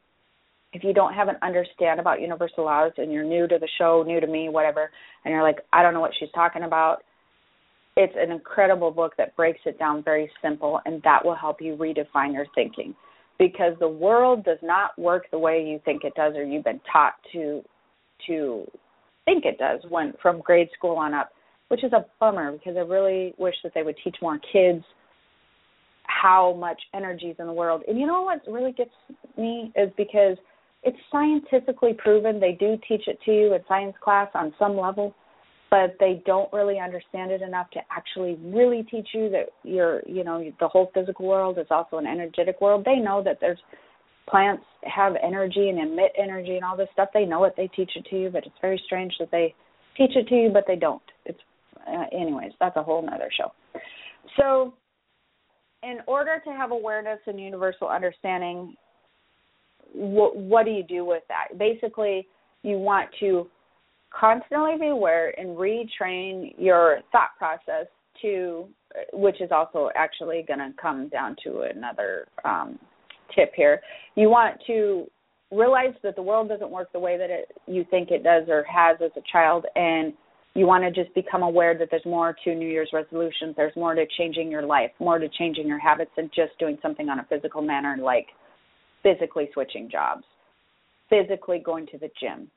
if 0.73 0.83
you 0.83 0.93
don't 0.93 1.13
have 1.13 1.27
an 1.27 1.35
understand 1.41 1.99
about 1.99 2.21
universal 2.21 2.65
laws 2.65 2.93
and 2.97 3.11
you're 3.11 3.23
new 3.23 3.47
to 3.47 3.59
the 3.59 3.69
show, 3.77 4.03
new 4.05 4.19
to 4.19 4.27
me, 4.27 4.49
whatever, 4.49 4.89
and 5.23 5.31
you're 5.31 5.43
like, 5.43 5.59
I 5.73 5.83
don't 5.83 5.93
know 5.93 5.99
what 5.99 6.13
she's 6.19 6.29
talking 6.33 6.63
about, 6.63 7.03
it's 7.97 8.13
an 8.17 8.31
incredible 8.31 8.89
book 8.89 9.13
that 9.17 9.35
breaks 9.35 9.59
it 9.65 9.77
down 9.77 10.01
very 10.01 10.31
simple, 10.41 10.79
and 10.85 11.03
that 11.03 11.23
will 11.23 11.35
help 11.35 11.61
you 11.61 11.75
redefine 11.75 12.33
your 12.33 12.45
thinking 12.55 12.95
because 13.41 13.73
the 13.79 13.87
world 13.87 14.45
does 14.45 14.59
not 14.61 14.97
work 14.99 15.23
the 15.31 15.39
way 15.39 15.65
you 15.65 15.81
think 15.83 16.03
it 16.03 16.13
does 16.15 16.33
or 16.35 16.43
you've 16.43 16.63
been 16.63 16.81
taught 16.91 17.13
to 17.33 17.63
to 18.27 18.65
think 19.25 19.45
it 19.45 19.57
does 19.57 19.79
when 19.89 20.13
from 20.21 20.41
grade 20.41 20.69
school 20.77 20.95
on 20.95 21.13
up 21.13 21.31
which 21.69 21.83
is 21.83 21.91
a 21.93 22.05
bummer 22.19 22.51
because 22.51 22.75
i 22.77 22.81
really 22.81 23.33
wish 23.39 23.55
that 23.63 23.73
they 23.73 23.81
would 23.81 23.95
teach 24.03 24.15
more 24.21 24.39
kids 24.53 24.83
how 26.21 26.53
much 26.59 26.79
energy 26.93 27.27
is 27.27 27.35
in 27.39 27.47
the 27.47 27.53
world. 27.53 27.83
And 27.87 27.99
you 27.99 28.05
know 28.05 28.21
what 28.21 28.41
really 28.47 28.73
gets 28.73 28.91
me 29.37 29.71
is 29.75 29.89
because 29.97 30.37
it's 30.83 30.97
scientifically 31.11 31.93
proven. 31.93 32.39
They 32.39 32.53
do 32.53 32.77
teach 32.87 33.07
it 33.07 33.19
to 33.25 33.31
you 33.31 33.53
in 33.53 33.61
science 33.67 33.95
class 34.03 34.29
on 34.33 34.53
some 34.59 34.77
level 34.77 35.15
but 35.71 35.95
they 36.01 36.21
don't 36.25 36.51
really 36.51 36.79
understand 36.79 37.31
it 37.31 37.41
enough 37.41 37.69
to 37.71 37.79
actually 37.89 38.37
really 38.43 38.83
teach 38.83 39.07
you 39.13 39.29
that 39.29 39.45
you're 39.63 40.01
you 40.05 40.23
know 40.23 40.43
the 40.59 40.67
whole 40.67 40.91
physical 40.93 41.25
world 41.25 41.57
is 41.57 41.65
also 41.71 41.97
an 41.97 42.05
energetic 42.05 42.61
world. 42.61 42.85
They 42.85 42.97
know 42.97 43.23
that 43.23 43.37
there's 43.39 43.57
plants 44.29 44.63
have 44.83 45.13
energy 45.23 45.69
and 45.69 45.79
emit 45.79 46.11
energy 46.21 46.55
and 46.55 46.63
all 46.63 46.77
this 46.77 46.89
stuff. 46.93 47.09
They 47.13 47.25
know 47.25 47.45
it. 47.45 47.53
They 47.57 47.67
teach 47.67 47.91
it 47.95 48.05
to 48.09 48.21
you 48.21 48.29
but 48.29 48.45
it's 48.45 48.55
very 48.61 48.81
strange 48.85 49.13
that 49.19 49.31
they 49.31 49.55
teach 49.97 50.11
it 50.15 50.27
to 50.27 50.35
you 50.35 50.49
but 50.53 50.65
they 50.67 50.75
don't. 50.75 51.01
It's 51.25 51.39
uh, 51.87 52.05
anyways 52.13 52.51
that's 52.59 52.75
a 52.75 52.83
whole 52.83 53.01
nother 53.01 53.29
show. 53.35 53.51
So 54.37 54.73
in 55.83 55.99
order 56.05 56.41
to 56.43 56.51
have 56.51 56.71
awareness 56.71 57.19
and 57.25 57.39
universal 57.39 57.87
understanding 57.87 58.75
what 59.93 60.35
what 60.35 60.65
do 60.65 60.71
you 60.71 60.83
do 60.83 61.05
with 61.05 61.23
that? 61.29 61.57
Basically 61.57 62.27
you 62.61 62.77
want 62.77 63.09
to 63.21 63.47
constantly 64.17 64.77
be 64.79 64.87
aware 64.87 65.37
and 65.39 65.57
retrain 65.57 66.53
your 66.57 66.99
thought 67.11 67.31
process 67.37 67.87
to 68.21 68.67
which 69.13 69.39
is 69.41 69.51
also 69.51 69.89
actually 69.95 70.43
going 70.47 70.59
to 70.59 70.71
come 70.81 71.07
down 71.09 71.35
to 71.43 71.61
another 71.61 72.27
um, 72.43 72.77
tip 73.35 73.51
here. 73.55 73.81
You 74.15 74.29
want 74.29 74.59
to 74.67 75.05
realize 75.51 75.93
that 76.03 76.15
the 76.15 76.21
world 76.21 76.49
doesn't 76.49 76.69
work 76.69 76.91
the 76.93 76.99
way 76.99 77.17
that 77.17 77.29
it, 77.29 77.51
you 77.67 77.85
think 77.89 78.09
it 78.11 78.23
does 78.23 78.43
or 78.47 78.63
has 78.63 78.97
as 79.03 79.11
a 79.17 79.21
child 79.31 79.65
and 79.75 80.13
you 80.53 80.65
want 80.65 80.83
to 80.83 80.91
just 80.91 81.13
become 81.15 81.43
aware 81.43 81.77
that 81.77 81.87
there's 81.91 82.05
more 82.05 82.35
to 82.43 82.55
new 82.55 82.67
year's 82.67 82.89
resolutions 82.93 83.53
there's 83.57 83.75
more 83.75 83.93
to 83.93 84.05
changing 84.17 84.49
your 84.49 84.65
life 84.65 84.91
more 84.99 85.19
to 85.19 85.27
changing 85.37 85.67
your 85.67 85.79
habits 85.79 86.11
than 86.15 86.29
just 86.33 86.57
doing 86.57 86.77
something 86.81 87.09
on 87.09 87.19
a 87.19 87.25
physical 87.29 87.61
manner 87.61 87.97
like 88.01 88.27
physically 89.03 89.49
switching 89.53 89.89
jobs 89.89 90.23
physically 91.09 91.59
going 91.59 91.85
to 91.85 91.97
the 91.97 92.09
gym 92.19 92.49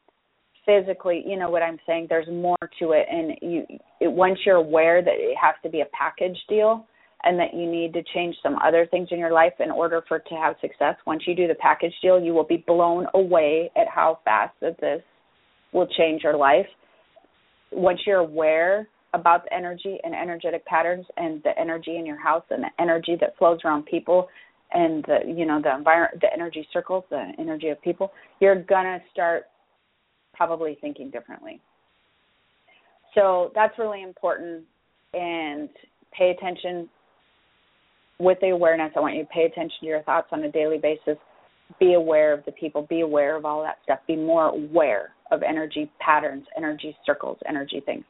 physically 0.66 1.22
you 1.27 1.38
know 1.38 1.50
what 1.50 1.62
i'm 1.62 1.79
saying? 1.87 2.07
There's 2.09 2.29
more 2.29 2.57
to 2.79 2.92
it 2.92 3.07
and 3.11 3.37
you 3.42 3.66
it, 4.00 4.11
once 4.11 4.38
you're 4.44 4.57
aware 4.57 5.03
that 5.03 5.14
it 5.14 5.37
has 5.40 5.55
to 5.62 5.68
be 5.68 5.81
a 5.81 5.87
package 5.87 6.38
deal 6.48 6.87
and 7.22 7.38
that 7.38 7.55
you 7.55 7.70
need 7.70 7.94
to 7.94 8.03
change 8.14 8.37
some 8.42 8.57
other 8.64 8.87
things 8.90 9.09
in 9.11 9.18
your 9.18 9.33
life 9.33 9.55
in 9.61 9.70
order 9.70 10.03
for 10.09 10.18
it 10.18 10.24
to 10.29 10.35
have 10.35 10.57
success 10.61 10.96
once 11.07 11.22
you 11.27 11.35
do 11.35 11.46
the 11.46 11.55
package 11.55 11.94
deal 12.03 12.20
you 12.20 12.33
will 12.33 12.44
be 12.44 12.64
blown 12.66 13.07
away 13.14 13.70
at 13.77 13.88
how 13.88 14.18
fast 14.24 14.55
that 14.61 14.81
this 14.81 15.03
will 15.74 15.88
change 15.98 16.22
your 16.22 16.37
life. 16.37 16.66
Once 17.72 18.00
you're 18.07 18.20
aware 18.20 18.88
about 19.12 19.44
the 19.44 19.53
energy 19.53 19.98
and 20.05 20.14
energetic 20.14 20.64
patterns 20.64 21.05
and 21.18 21.42
the 21.42 21.50
energy 21.59 21.96
in 21.96 22.07
your 22.07 22.18
house 22.18 22.44
and 22.50 22.62
the 22.62 22.83
energy 22.83 23.16
that 23.20 23.37
flows 23.37 23.59
around 23.64 23.85
people 23.85 24.29
and 24.72 25.05
the 25.05 25.18
you 25.27 25.44
know 25.44 25.61
the 25.62 25.72
environment 25.72 26.20
the 26.20 26.33
energy 26.33 26.66
circles 26.72 27.05
the 27.11 27.31
energy 27.38 27.68
of 27.68 27.81
people 27.83 28.11
you're 28.40 28.61
going 28.62 28.85
to 28.85 28.98
start 29.12 29.44
probably 30.35 30.77
thinking 30.81 31.11
differently. 31.11 31.61
So 33.14 33.53
that's 33.55 33.79
really 33.79 34.03
important 34.03 34.64
and 35.12 35.68
pay 36.16 36.31
attention 36.31 36.88
with 38.18 38.38
the 38.40 38.49
awareness. 38.49 38.92
I 38.97 39.01
want 39.01 39.16
you 39.16 39.23
to 39.23 39.29
pay 39.29 39.44
attention 39.44 39.77
to 39.81 39.87
your 39.87 40.03
thoughts 40.03 40.29
on 40.33 40.42
a 40.44 40.51
daily 40.51 40.79
basis. 40.79 41.16
Be 41.81 41.94
aware 41.94 42.33
of 42.33 42.44
the 42.44 42.53
people, 42.53 42.87
be 42.88 43.01
aware 43.01 43.37
of 43.37 43.44
all 43.44 43.62
that 43.62 43.79
stuff. 43.85 44.01
Be 44.07 44.16
more 44.16 44.47
aware 44.47 45.11
of 45.31 45.42
energy 45.42 45.90
patterns, 45.99 46.44
energy 46.57 46.97
circles, 47.07 47.38
energy 47.49 47.83
things. 47.85 48.05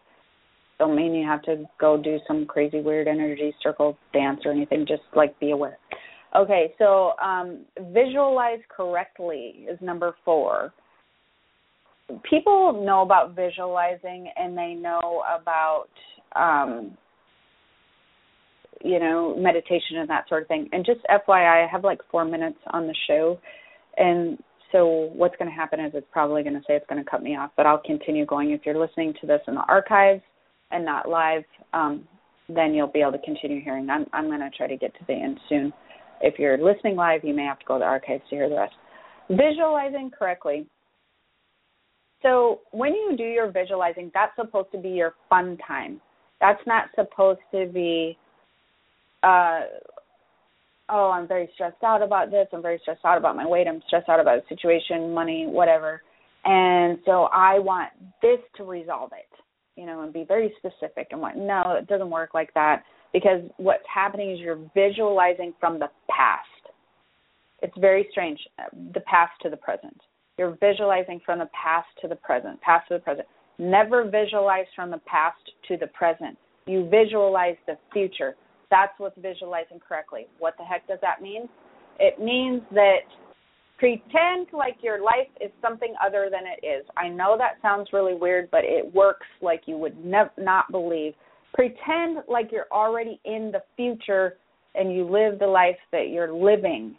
Don't 0.79 0.97
mean 0.97 1.15
you 1.15 1.27
have 1.27 1.43
to 1.43 1.65
go 1.81 1.97
do 1.97 2.19
some 2.27 2.47
crazy 2.47 2.81
weird 2.81 3.07
energy 3.07 3.55
circle 3.63 3.97
dance 4.13 4.41
or 4.45 4.51
anything. 4.51 4.87
Just 4.87 5.03
like 5.15 5.39
be 5.39 5.53
aware. 5.53 5.79
Okay, 6.37 6.75
so 6.79 7.13
um, 7.23 7.61
visualize 7.93 8.59
correctly 8.69 9.67
is 9.71 9.79
number 9.81 10.17
four. 10.25 10.73
People 12.29 12.85
know 12.85 13.03
about 13.03 13.35
visualizing 13.35 14.31
and 14.37 14.57
they 14.57 14.75
know 14.75 15.23
about 15.41 15.87
um, 16.37 16.97
you 18.85 18.99
know 19.01 19.35
meditation 19.37 19.97
and 19.99 20.09
that 20.11 20.29
sort 20.29 20.43
of 20.43 20.49
thing. 20.49 20.69
And 20.73 20.85
just 20.85 21.01
FYI, 21.11 21.65
I 21.65 21.67
have 21.71 21.85
like 21.85 22.01
four 22.11 22.25
minutes 22.25 22.59
on 22.73 22.87
the 22.87 22.95
show, 23.07 23.39
and 23.97 24.39
so 24.71 25.11
what's 25.15 25.37
going 25.37 25.49
to 25.49 25.55
happen 25.55 25.81
is 25.81 25.93
it's 25.95 26.07
probably 26.13 26.43
going 26.43 26.55
to 26.55 26.61
say 26.67 26.75
it's 26.75 26.87
going 26.89 27.03
to 27.03 27.09
cut 27.09 27.23
me 27.23 27.37
off, 27.37 27.53
but 27.57 27.65
I'll 27.65 27.79
continue 27.79 28.27
going. 28.27 28.51
If 28.51 28.63
you're 28.67 28.79
listening 28.79 29.15
to 29.21 29.27
this 29.27 29.41
in 29.47 29.55
the 29.55 29.65
archives 29.69 30.23
and 30.73 30.85
not 30.85 31.09
live, 31.09 31.45
um, 31.73 32.09
then 32.49 32.75
you'll 32.75 32.89
be 32.89 33.01
able 33.01 33.13
to 33.13 33.19
continue 33.19 33.63
hearing. 33.63 33.89
I'm 33.89 34.07
I'm 34.13 34.27
going 34.27 34.41
to 34.41 34.51
try 34.51 34.67
to 34.67 34.77
get 34.77 34.93
to 34.95 35.05
the 35.07 35.15
end 35.15 35.39
soon. 35.49 35.73
If 36.21 36.39
you're 36.39 36.59
listening 36.59 36.97
live, 36.97 37.21
you 37.25 37.35
may 37.35 37.45
have 37.45 37.59
to 37.61 37.65
go 37.67 37.75
to 37.75 37.81
the 37.81 37.85
archives 37.85 38.23
to 38.31 38.37
hear 38.37 38.49
the 38.49 38.57
rest. 38.57 38.75
Visualizing 39.31 40.11
correctly. 40.17 40.67
So 42.25 42.61
when 42.71 42.95
you 42.95 43.15
do 43.17 43.25
your 43.25 43.51
visualizing, 43.51 44.11
that's 44.15 44.35
supposed 44.35 44.73
to 44.73 44.79
be 44.79 44.89
your 44.89 45.15
fun 45.29 45.59
time. 45.67 46.01
That's 46.41 46.61
not 46.67 46.87
supposed 46.95 47.41
to 47.53 47.67
be, 47.67 48.17
uh, 49.23 49.61
oh, 50.89 51.11
I'm 51.11 51.29
very 51.29 51.51
stressed 51.55 51.83
out 51.85 52.03
about 52.03 52.31
this. 52.31 52.47
I'm 52.53 52.63
very 52.63 52.79
stressed 52.81 53.05
out 53.05 53.19
about 53.19 53.37
my 53.37 53.47
weight. 53.47 53.69
I'm 53.69 53.83
stressed 53.87 54.09
out 54.09 54.21
about 54.21 54.41
the 54.43 54.55
situation, 54.55 55.13
money, 55.13 55.47
whatever. 55.47 56.01
And 56.47 56.99
so 57.05 57.29
I 57.33 57.59
want 57.59 57.91
this 58.23 58.39
to 58.57 58.65
resolve 58.65 59.11
it, 59.13 59.29
you 59.79 59.85
know, 59.85 60.01
and 60.03 60.13
be 60.13 60.25
very 60.25 60.53
specific 60.59 61.09
and 61.11 61.21
what. 61.21 61.37
No, 61.37 61.77
it 61.79 61.87
doesn't 61.89 62.11
work 62.11 62.33
like 62.33 62.55
that 62.55 62.85
because 63.13 63.43
what's 63.59 63.85
happening 63.93 64.31
is 64.31 64.41
you're 64.41 64.59
visualizing 64.75 65.53
from 65.61 65.79
the 65.79 65.89
past. 66.11 66.49
It's 67.61 67.77
very 67.79 68.09
strange, 68.11 68.39
the 68.95 69.01
past 69.01 69.33
to 69.43 69.51
the 69.51 69.57
present. 69.57 69.99
You're 70.39 70.57
visualizing 70.61 71.21
from 71.25 71.39
the 71.39 71.49
past 71.53 71.87
to 72.03 72.09
the 72.09 72.17
present, 72.17 72.61
past 72.61 72.89
to 72.89 72.95
the 72.95 73.01
present. 73.01 73.27
Never 73.59 74.09
visualize 74.09 74.67
from 74.75 74.91
the 74.91 75.01
past 75.07 75.39
to 75.69 75.77
the 75.77 75.87
present. 75.89 76.37
You 76.67 76.89
visualize 76.91 77.57
the 77.67 77.79
future. 77.93 78.35
That's 78.71 78.93
what's 78.99 79.19
visualizing 79.19 79.81
correctly. 79.87 80.27
What 80.39 80.55
the 80.59 80.65
heck 80.65 80.87
does 80.89 80.99
that 81.03 81.23
mean? 81.23 81.49
It 82.01 82.21
means 82.21 82.63
that 82.73 83.07
pretend 83.79 84.49
like 84.53 84.77
your 84.83 85.03
life 85.03 85.29
is 85.41 85.51
something 85.63 85.95
other 86.05 86.29
than 86.31 86.43
it 86.47 86.67
is. 86.67 86.85
I 86.97 87.09
know 87.09 87.37
that 87.39 87.63
sounds 87.63 87.89
really 87.93 88.15
weird, 88.15 88.51
but 88.51 88.65
it 88.65 88.93
works 88.93 89.27
like 89.41 89.63
you 89.67 89.77
would 89.77 90.05
nev- 90.05 90.31
not 90.37 90.71
believe 90.73 91.15
pretend 91.55 92.19
like 92.29 92.51
you're 92.53 92.67
already 92.71 93.21
in 93.25 93.53
the 93.53 93.63
future 93.77 94.37
and 94.75 94.93
you 94.93 95.05
live 95.05 95.39
the 95.39 95.47
life 95.47 95.79
that 95.93 96.09
you're 96.11 96.33
living 96.33 96.97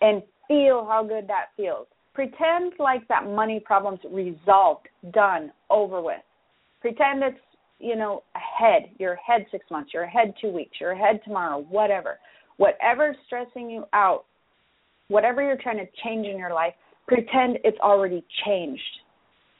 and 0.00 0.22
feel 0.48 0.84
how 0.88 1.04
good 1.06 1.28
that 1.28 1.46
feels. 1.56 1.86
Pretend 2.14 2.74
like 2.78 3.06
that 3.08 3.26
money 3.26 3.60
problem's 3.64 4.00
resolved, 4.10 4.88
done, 5.12 5.52
over 5.68 6.00
with. 6.00 6.20
Pretend 6.80 7.22
it's, 7.24 7.38
you 7.80 7.96
know, 7.96 8.22
ahead. 8.36 8.90
You're 8.98 9.14
ahead 9.14 9.46
six 9.50 9.64
months, 9.70 9.90
you're 9.92 10.04
ahead 10.04 10.32
two 10.40 10.50
weeks, 10.50 10.76
you're 10.80 10.92
ahead 10.92 11.20
tomorrow, 11.24 11.66
whatever. 11.68 12.18
Whatever's 12.56 13.16
stressing 13.26 13.68
you 13.68 13.84
out, 13.92 14.24
whatever 15.08 15.42
you're 15.42 15.58
trying 15.60 15.78
to 15.78 15.86
change 16.04 16.26
in 16.26 16.38
your 16.38 16.54
life, 16.54 16.74
pretend 17.08 17.58
it's 17.64 17.78
already 17.80 18.24
changed. 18.46 18.82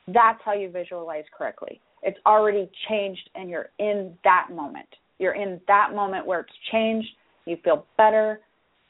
That's 0.07 0.39
how 0.45 0.53
you 0.53 0.71
visualize 0.71 1.25
correctly. 1.37 1.81
It's 2.03 2.19
already 2.25 2.71
changed 2.89 3.31
and 3.35 3.51
you're 3.51 3.71
in 3.79 4.15
that 4.23 4.49
moment. 4.53 4.89
You're 5.19 5.35
in 5.35 5.61
that 5.67 5.95
moment 5.95 6.27
where 6.27 6.41
it's 6.41 6.53
changed. 6.71 7.09
You 7.47 7.57
feel 7.65 7.87
better. 7.97 8.41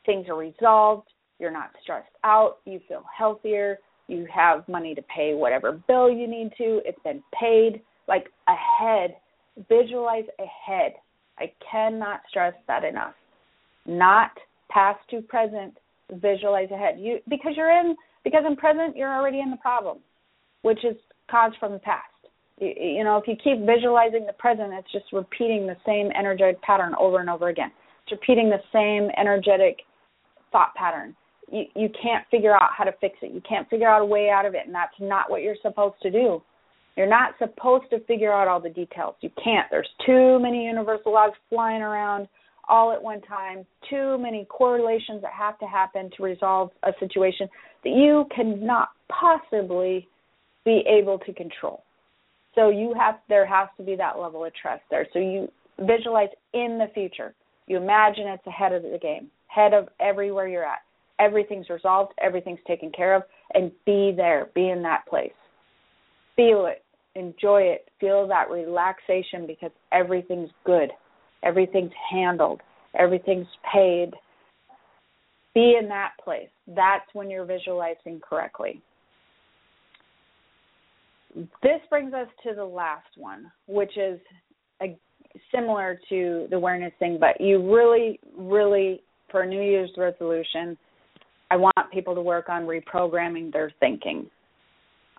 Things 0.04 0.26
are 0.28 0.36
resolved. 0.36 1.08
You're 1.44 1.52
not 1.52 1.72
stressed 1.82 2.08
out. 2.24 2.60
You 2.64 2.80
feel 2.88 3.04
healthier. 3.14 3.78
You 4.08 4.26
have 4.34 4.66
money 4.66 4.94
to 4.94 5.02
pay 5.14 5.34
whatever 5.34 5.72
bill 5.86 6.10
you 6.10 6.26
need 6.26 6.52
to. 6.56 6.80
It's 6.86 6.98
been 7.04 7.22
paid. 7.38 7.82
Like 8.08 8.30
ahead. 8.48 9.16
Visualize 9.68 10.24
ahead. 10.38 10.94
I 11.38 11.52
cannot 11.70 12.20
stress 12.30 12.54
that 12.66 12.82
enough. 12.82 13.12
Not 13.84 14.30
past 14.70 15.00
to 15.10 15.20
present. 15.20 15.76
Visualize 16.12 16.70
ahead. 16.70 16.94
You 16.98 17.18
because 17.28 17.52
you're 17.58 17.78
in 17.78 17.94
because 18.24 18.44
in 18.46 18.56
present 18.56 18.96
you're 18.96 19.14
already 19.14 19.40
in 19.40 19.50
the 19.50 19.58
problem, 19.58 19.98
which 20.62 20.82
is 20.82 20.96
caused 21.30 21.56
from 21.60 21.72
the 21.72 21.78
past 21.78 22.04
you 22.60 23.02
know 23.02 23.16
if 23.16 23.26
you 23.26 23.34
keep 23.34 23.66
visualizing 23.66 24.24
the 24.26 24.32
present 24.34 24.72
it's 24.72 24.92
just 24.92 25.06
repeating 25.12 25.66
the 25.66 25.76
same 25.84 26.10
energetic 26.16 26.60
pattern 26.62 26.94
over 27.00 27.18
and 27.18 27.28
over 27.28 27.48
again 27.48 27.72
it's 28.04 28.12
repeating 28.12 28.48
the 28.48 28.60
same 28.72 29.10
energetic 29.18 29.78
thought 30.52 30.72
pattern 30.76 31.16
you 31.50 31.64
you 31.74 31.88
can't 32.00 32.24
figure 32.30 32.54
out 32.54 32.70
how 32.76 32.84
to 32.84 32.92
fix 33.00 33.16
it 33.22 33.32
you 33.32 33.42
can't 33.48 33.68
figure 33.68 33.88
out 33.88 34.00
a 34.00 34.04
way 34.04 34.30
out 34.30 34.46
of 34.46 34.54
it 34.54 34.62
and 34.66 34.74
that's 34.74 34.94
not 35.00 35.30
what 35.30 35.42
you're 35.42 35.56
supposed 35.62 35.96
to 36.02 36.10
do 36.10 36.42
you're 36.96 37.08
not 37.08 37.34
supposed 37.38 37.84
to 37.90 37.98
figure 38.00 38.32
out 38.32 38.48
all 38.48 38.60
the 38.60 38.70
details 38.70 39.14
you 39.20 39.30
can't 39.42 39.66
there's 39.70 39.88
too 40.06 40.38
many 40.40 40.64
universal 40.64 41.12
laws 41.12 41.32
flying 41.48 41.82
around 41.82 42.28
all 42.68 42.92
at 42.92 43.02
one 43.02 43.20
time 43.22 43.64
too 43.90 44.16
many 44.18 44.46
correlations 44.46 45.20
that 45.22 45.32
have 45.32 45.58
to 45.58 45.66
happen 45.66 46.10
to 46.16 46.22
resolve 46.22 46.70
a 46.84 46.92
situation 46.98 47.48
that 47.82 47.90
you 47.90 48.24
cannot 48.34 48.88
possibly 49.08 50.08
be 50.64 50.82
able 50.88 51.18
to 51.18 51.32
control 51.34 51.82
so 52.54 52.70
you 52.70 52.94
have 52.94 53.16
there 53.28 53.46
has 53.46 53.68
to 53.76 53.82
be 53.82 53.96
that 53.96 54.18
level 54.18 54.44
of 54.44 54.52
trust 54.54 54.82
there. 54.90 55.06
So 55.12 55.18
you 55.18 55.50
visualize 55.80 56.28
in 56.52 56.78
the 56.78 56.86
future. 56.94 57.34
You 57.66 57.76
imagine 57.78 58.26
it's 58.28 58.46
ahead 58.46 58.72
of 58.72 58.82
the 58.82 58.98
game, 59.00 59.28
ahead 59.50 59.74
of 59.74 59.88
everywhere 60.00 60.46
you're 60.48 60.64
at. 60.64 60.80
Everything's 61.20 61.68
resolved, 61.68 62.12
everything's 62.20 62.60
taken 62.66 62.90
care 62.90 63.14
of, 63.14 63.22
and 63.54 63.70
be 63.86 64.12
there, 64.16 64.48
be 64.54 64.70
in 64.70 64.82
that 64.82 65.06
place. 65.08 65.32
Feel 66.36 66.66
it, 66.66 66.84
enjoy 67.14 67.62
it, 67.62 67.88
feel 68.00 68.26
that 68.26 68.50
relaxation 68.50 69.46
because 69.46 69.70
everything's 69.92 70.50
good, 70.64 70.90
everything's 71.42 71.92
handled, 72.10 72.60
everything's 72.98 73.46
paid. 73.72 74.10
Be 75.54 75.76
in 75.80 75.88
that 75.88 76.12
place. 76.22 76.48
That's 76.66 77.06
when 77.12 77.30
you're 77.30 77.44
visualizing 77.44 78.20
correctly 78.20 78.82
this 81.62 81.80
brings 81.90 82.14
us 82.14 82.28
to 82.44 82.54
the 82.54 82.64
last 82.64 83.08
one, 83.16 83.50
which 83.66 83.96
is 83.96 84.20
a, 84.82 84.96
similar 85.54 85.98
to 86.08 86.46
the 86.50 86.56
awareness 86.56 86.92
thing, 86.98 87.18
but 87.18 87.40
you 87.40 87.72
really, 87.74 88.20
really, 88.36 89.02
for 89.30 89.42
a 89.42 89.46
New 89.46 89.62
Year's 89.62 89.90
resolution, 89.96 90.76
I 91.50 91.56
want 91.56 91.76
people 91.92 92.14
to 92.14 92.22
work 92.22 92.48
on 92.48 92.62
reprogramming 92.62 93.52
their 93.52 93.72
thinking. 93.80 94.30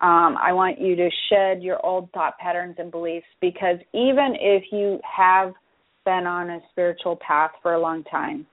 Um, 0.02 0.36
I 0.38 0.52
want 0.52 0.80
you 0.80 0.94
to 0.96 1.08
shed 1.30 1.62
your 1.62 1.84
old 1.84 2.10
thought 2.12 2.36
patterns 2.38 2.76
and 2.78 2.90
beliefs 2.90 3.26
because 3.40 3.76
even 3.94 4.34
if 4.38 4.64
you 4.70 5.00
have 5.04 5.54
been 6.04 6.26
on 6.26 6.50
a 6.50 6.60
spiritual 6.70 7.18
path 7.26 7.52
for 7.62 7.74
a 7.74 7.80
long 7.80 8.04
time, 8.04 8.46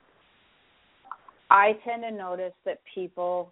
I 1.50 1.74
tend 1.86 2.04
to 2.04 2.12
notice 2.12 2.54
that 2.66 2.80
people 2.96 3.52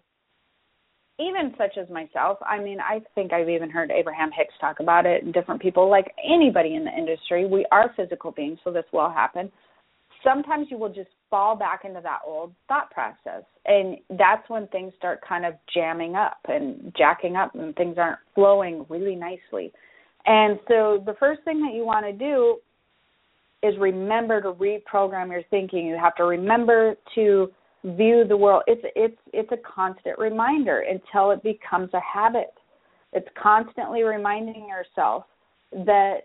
even 1.18 1.54
such 1.58 1.76
as 1.76 1.88
myself, 1.90 2.38
I 2.44 2.58
mean, 2.58 2.78
I 2.80 3.00
think 3.14 3.32
I've 3.32 3.48
even 3.48 3.70
heard 3.70 3.90
Abraham 3.90 4.30
Hicks 4.36 4.54
talk 4.60 4.80
about 4.80 5.06
it 5.06 5.22
and 5.22 5.32
different 5.32 5.60
people, 5.60 5.90
like 5.90 6.12
anybody 6.24 6.74
in 6.74 6.84
the 6.84 6.90
industry, 6.90 7.46
we 7.46 7.66
are 7.70 7.92
physical 7.96 8.32
beings, 8.32 8.58
so 8.64 8.72
this 8.72 8.84
will 8.92 9.10
happen. 9.10 9.52
Sometimes 10.24 10.68
you 10.70 10.78
will 10.78 10.92
just 10.92 11.10
fall 11.30 11.56
back 11.56 11.84
into 11.84 12.00
that 12.02 12.20
old 12.26 12.52
thought 12.68 12.90
process. 12.90 13.42
And 13.66 13.96
that's 14.10 14.48
when 14.48 14.66
things 14.68 14.92
start 14.96 15.20
kind 15.26 15.44
of 15.44 15.54
jamming 15.72 16.14
up 16.14 16.38
and 16.48 16.94
jacking 16.96 17.36
up 17.36 17.54
and 17.54 17.74
things 17.74 17.96
aren't 17.98 18.18
flowing 18.34 18.84
really 18.88 19.16
nicely. 19.16 19.72
And 20.26 20.58
so 20.68 21.02
the 21.04 21.14
first 21.18 21.42
thing 21.44 21.60
that 21.62 21.74
you 21.74 21.84
want 21.84 22.06
to 22.06 22.12
do 22.12 22.58
is 23.62 23.74
remember 23.78 24.40
to 24.42 24.52
reprogram 24.52 25.30
your 25.30 25.42
thinking. 25.50 25.86
You 25.86 25.96
have 25.96 26.14
to 26.16 26.24
remember 26.24 26.94
to 27.14 27.50
view 27.84 28.24
the 28.28 28.36
world 28.36 28.62
it's 28.68 28.82
it's 28.94 29.16
it's 29.32 29.50
a 29.50 29.56
constant 29.56 30.16
reminder 30.18 30.84
until 30.88 31.32
it 31.32 31.42
becomes 31.42 31.90
a 31.94 32.00
habit 32.00 32.54
it's 33.12 33.26
constantly 33.40 34.02
reminding 34.04 34.68
yourself 34.68 35.24
that 35.72 36.22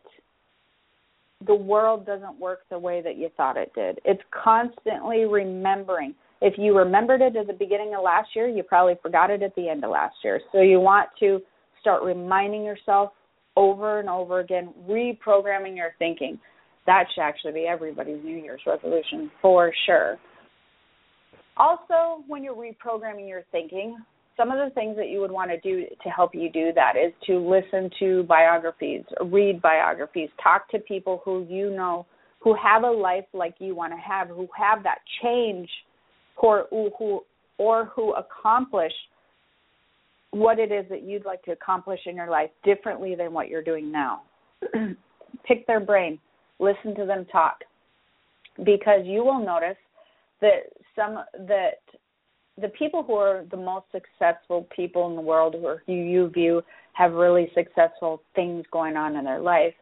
the 1.45 1.55
world 1.55 2.05
doesn't 2.05 2.39
work 2.39 2.59
the 2.69 2.79
way 2.79 3.01
that 3.01 3.17
you 3.17 3.29
thought 3.37 3.57
it 3.57 3.71
did 3.75 3.99
it's 4.05 4.23
constantly 4.31 5.25
remembering 5.25 6.13
if 6.41 6.53
you 6.57 6.77
remembered 6.77 7.21
it 7.21 7.35
at 7.35 7.47
the 7.47 7.53
beginning 7.53 7.93
of 7.95 8.03
last 8.03 8.29
year 8.35 8.47
you 8.47 8.63
probably 8.63 8.95
forgot 9.01 9.29
it 9.29 9.41
at 9.41 9.53
the 9.55 9.69
end 9.69 9.83
of 9.83 9.91
last 9.91 10.15
year 10.23 10.41
so 10.51 10.61
you 10.61 10.79
want 10.79 11.09
to 11.19 11.39
start 11.79 12.03
reminding 12.03 12.63
yourself 12.63 13.11
over 13.57 13.99
and 13.99 14.07
over 14.07 14.39
again, 14.39 14.69
reprogramming 14.87 15.75
your 15.75 15.91
thinking. 15.99 16.39
That 16.85 17.05
should 17.13 17.21
actually 17.21 17.53
be 17.53 17.65
everybody's 17.67 18.23
New 18.23 18.37
Year's 18.37 18.61
resolution 18.65 19.29
for 19.41 19.73
sure. 19.85 20.17
Also, 21.57 22.23
when 22.27 22.43
you're 22.43 22.55
reprogramming 22.55 23.27
your 23.27 23.43
thinking, 23.51 23.97
some 24.37 24.51
of 24.51 24.57
the 24.57 24.73
things 24.73 24.95
that 24.95 25.09
you 25.09 25.19
would 25.19 25.31
want 25.31 25.49
to 25.49 25.59
do 25.59 25.85
to 26.03 26.09
help 26.09 26.35
you 26.35 26.49
do 26.51 26.71
that 26.75 26.93
is 26.95 27.11
to 27.25 27.39
listen 27.39 27.89
to 27.99 28.23
biographies, 28.23 29.03
read 29.25 29.61
biographies, 29.61 30.29
talk 30.41 30.69
to 30.69 30.79
people 30.79 31.21
who 31.25 31.45
you 31.49 31.71
know 31.71 32.05
who 32.39 32.55
have 32.55 32.83
a 32.83 32.89
life 32.89 33.25
like 33.33 33.55
you 33.59 33.75
want 33.75 33.91
to 33.91 33.97
have, 33.97 34.27
who 34.27 34.47
have 34.55 34.83
that 34.83 34.99
change, 35.23 35.67
or 36.37 36.67
who 36.69 37.21
or 37.57 37.85
who 37.95 38.13
accomplish 38.13 38.93
what 40.31 40.59
it 40.59 40.71
is 40.71 40.85
that 40.89 41.01
you'd 41.03 41.25
like 41.25 41.41
to 41.43 41.51
accomplish 41.51 41.99
in 42.05 42.15
your 42.15 42.29
life 42.29 42.51
differently 42.63 43.15
than 43.15 43.33
what 43.33 43.47
you're 43.49 43.63
doing 43.63 43.91
now. 43.91 44.21
Pick 45.47 45.65
their 45.65 45.79
brain, 45.79 46.19
listen 46.59 46.93
to 46.95 47.05
them 47.05 47.25
talk, 47.31 47.57
because 48.63 49.01
you 49.03 49.23
will 49.23 49.43
notice 49.43 49.77
that 50.41 50.69
some 50.95 51.23
that 51.47 51.79
the 52.59 52.69
people 52.69 53.03
who 53.03 53.13
are 53.13 53.45
the 53.51 53.57
most 53.57 53.85
successful 53.91 54.67
people 54.75 55.09
in 55.09 55.15
the 55.15 55.21
world 55.21 55.55
or 55.55 55.83
who 55.85 55.93
you 55.93 56.29
view 56.29 56.61
have 56.93 57.13
really 57.13 57.51
successful 57.53 58.21
things 58.35 58.65
going 58.71 58.95
on 58.97 59.15
in 59.15 59.25
their 59.25 59.39
life 59.39 59.73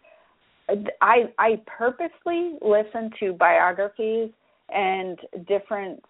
i 1.01 1.23
i 1.37 1.61
purposely 1.65 2.55
listen 2.61 3.09
to 3.19 3.33
biographies 3.33 4.29
and 4.73 5.19
different 5.47 6.01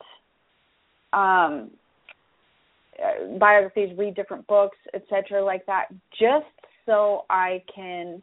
um 1.13 1.69
biographies 3.37 3.95
read 3.97 4.15
different 4.15 4.45
books 4.47 4.77
etc 4.93 5.43
like 5.43 5.65
that 5.65 5.85
just 6.17 6.45
so 6.85 7.25
i 7.29 7.61
can 7.73 8.21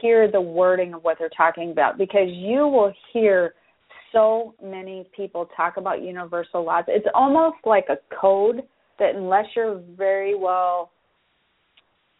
hear 0.00 0.30
the 0.30 0.40
wording 0.40 0.94
of 0.94 1.04
what 1.04 1.18
they're 1.18 1.28
talking 1.30 1.70
about. 1.70 1.98
Because 1.98 2.28
you 2.28 2.66
will 2.66 2.92
hear 3.12 3.54
so 4.12 4.54
many 4.62 5.08
people 5.14 5.48
talk 5.56 5.76
about 5.76 6.02
universal 6.02 6.64
laws. 6.64 6.84
It's 6.88 7.06
almost 7.14 7.56
like 7.64 7.86
a 7.88 7.98
code 8.14 8.62
that 8.98 9.14
unless 9.14 9.46
you're 9.54 9.80
very 9.96 10.34
well 10.34 10.90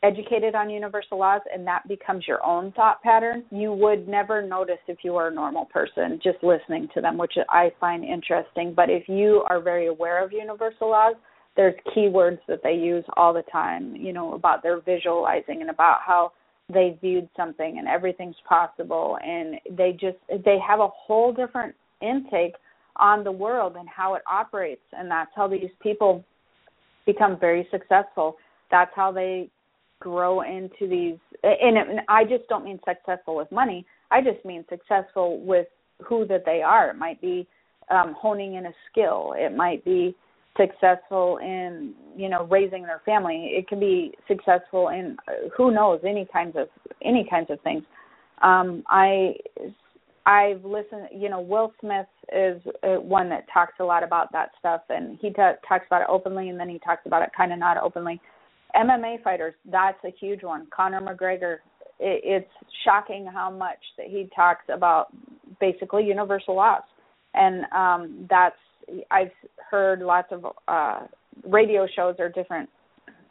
educated 0.02 0.54
on 0.54 0.70
universal 0.70 1.18
laws 1.18 1.40
and 1.52 1.66
that 1.66 1.86
becomes 1.88 2.28
your 2.28 2.44
own 2.44 2.70
thought 2.72 3.02
pattern, 3.02 3.44
you 3.50 3.72
would 3.72 4.06
never 4.06 4.42
notice 4.42 4.78
if 4.88 4.98
you 5.02 5.16
are 5.16 5.28
a 5.28 5.34
normal 5.34 5.64
person 5.66 6.20
just 6.22 6.38
listening 6.42 6.88
to 6.94 7.00
them, 7.00 7.16
which 7.18 7.32
I 7.48 7.72
find 7.80 8.04
interesting. 8.04 8.74
But 8.74 8.90
if 8.90 9.08
you 9.08 9.44
are 9.48 9.60
very 9.60 9.86
aware 9.86 10.22
of 10.24 10.32
universal 10.32 10.90
laws, 10.90 11.14
there's 11.56 11.74
keywords 11.96 12.38
that 12.48 12.62
they 12.62 12.74
use 12.74 13.04
all 13.16 13.32
the 13.32 13.42
time, 13.50 13.96
you 13.96 14.12
know, 14.12 14.34
about 14.34 14.62
their 14.62 14.80
visualizing 14.80 15.62
and 15.62 15.70
about 15.70 16.00
how 16.06 16.32
they 16.72 16.98
viewed 17.00 17.28
something 17.36 17.76
and 17.78 17.86
everything's 17.86 18.36
possible 18.48 19.18
and 19.24 19.56
they 19.76 19.92
just 19.92 20.16
they 20.44 20.58
have 20.66 20.80
a 20.80 20.88
whole 20.88 21.32
different 21.32 21.74
intake 22.02 22.54
on 22.96 23.22
the 23.22 23.30
world 23.30 23.76
and 23.78 23.88
how 23.88 24.14
it 24.14 24.22
operates 24.30 24.82
and 24.92 25.10
that's 25.10 25.30
how 25.36 25.46
these 25.46 25.70
people 25.80 26.24
become 27.04 27.38
very 27.38 27.68
successful. 27.70 28.36
That's 28.70 28.90
how 28.96 29.12
they 29.12 29.48
grow 30.00 30.40
into 30.40 30.88
these 30.88 31.18
and, 31.42 31.76
it, 31.76 31.88
and 31.88 32.00
I 32.08 32.24
just 32.24 32.48
don't 32.48 32.64
mean 32.64 32.80
successful 32.86 33.36
with 33.36 33.50
money. 33.52 33.86
I 34.10 34.20
just 34.20 34.44
mean 34.44 34.64
successful 34.68 35.40
with 35.40 35.68
who 36.04 36.26
that 36.26 36.44
they 36.44 36.62
are. 36.62 36.90
It 36.90 36.96
might 36.96 37.20
be 37.20 37.46
um 37.90 38.14
honing 38.18 38.54
in 38.54 38.66
a 38.66 38.72
skill. 38.90 39.34
It 39.36 39.54
might 39.54 39.84
be 39.84 40.16
successful 40.56 41.38
in 41.38 41.94
you 42.16 42.28
know 42.28 42.44
raising 42.44 42.82
their 42.82 43.02
family. 43.04 43.52
It 43.52 43.68
can 43.68 43.80
be 43.80 44.12
successful 44.28 44.88
in 44.88 45.16
who 45.56 45.70
knows 45.70 46.00
any 46.04 46.26
kinds 46.32 46.56
of 46.56 46.68
any 47.02 47.26
kinds 47.28 47.50
of 47.50 47.60
things. 47.62 47.82
Um 48.42 48.82
i 48.88 49.34
i've 50.26 50.64
listened 50.64 51.08
you 51.14 51.28
know 51.28 51.40
will 51.40 51.72
smith 51.80 52.06
is 52.34 52.60
uh, 52.82 53.00
one 53.00 53.28
that 53.28 53.46
talks 53.52 53.74
a 53.78 53.84
lot 53.84 54.02
about 54.02 54.30
that 54.32 54.50
stuff 54.58 54.82
and 54.88 55.16
he 55.20 55.28
t- 55.28 55.34
talks 55.66 55.86
about 55.86 56.02
it 56.02 56.08
openly 56.10 56.48
and 56.48 56.58
then 56.58 56.68
he 56.68 56.80
talks 56.80 57.02
about 57.06 57.22
it 57.22 57.30
kind 57.36 57.52
of 57.52 57.58
not 57.58 57.76
openly. 57.78 58.20
Mma 58.74 59.22
fighters 59.22 59.54
that's 59.70 60.02
a 60.04 60.12
huge 60.20 60.42
one. 60.42 60.66
Conor 60.74 61.00
mcgregor 61.00 61.58
it, 61.98 62.20
it's 62.24 62.50
shocking 62.84 63.26
how 63.32 63.50
much 63.50 63.78
that 63.96 64.08
he 64.08 64.28
talks 64.34 64.64
about 64.68 65.06
basically 65.60 66.04
universal 66.04 66.56
laws. 66.56 66.82
And 67.34 67.64
um 67.72 68.26
that's 68.28 68.56
I've 69.10 69.30
heard 69.70 70.00
lots 70.00 70.28
of 70.30 70.46
uh 70.68 71.00
radio 71.44 71.86
shows 71.94 72.16
or 72.18 72.28
different 72.28 72.68